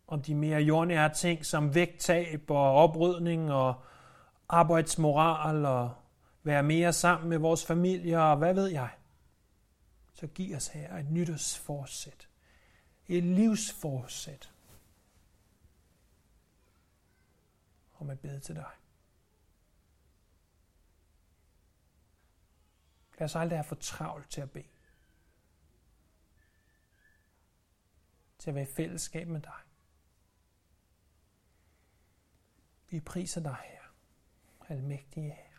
om 0.07 0.23
de 0.23 0.35
mere 0.35 0.61
jordnære 0.61 1.15
ting 1.15 1.47
som 1.47 1.75
vægttab 1.75 2.51
og 2.51 2.75
oprydning 2.75 3.53
og 3.53 3.83
arbejdsmoral 4.49 5.67
og 5.67 5.95
være 6.43 6.63
mere 6.63 6.93
sammen 6.93 7.29
med 7.29 7.39
vores 7.39 7.67
familier 7.67 8.19
og 8.19 8.37
hvad 8.37 8.55
ved 8.55 8.67
jeg. 8.67 8.91
Så 10.13 10.27
giv 10.27 10.57
os 10.57 10.69
her 10.69 10.97
et 10.97 11.11
nytårsforsæt. 11.11 12.29
Et 13.09 13.25
livsforsæt. 13.25 14.51
Om 17.99 18.11
at 18.11 18.21
bede 18.21 18.41
til 18.41 18.55
dig. 18.55 18.84
Lad 23.19 23.25
os 23.25 23.37
aldrig 23.37 23.59
have 23.59 23.65
for 23.65 23.75
travlt 23.75 24.31
til 24.31 24.41
at 24.41 24.51
bede. 24.51 24.69
Til 28.39 28.51
at 28.51 28.55
være 28.55 28.65
i 28.65 28.73
fællesskab 28.77 29.29
med 29.29 29.41
dig. 29.41 29.61
Vi 32.89 33.01
priser 33.01 33.41
dig 33.41 33.57
her, 33.65 33.83
almægtige 34.69 35.31
Herre. 35.31 35.54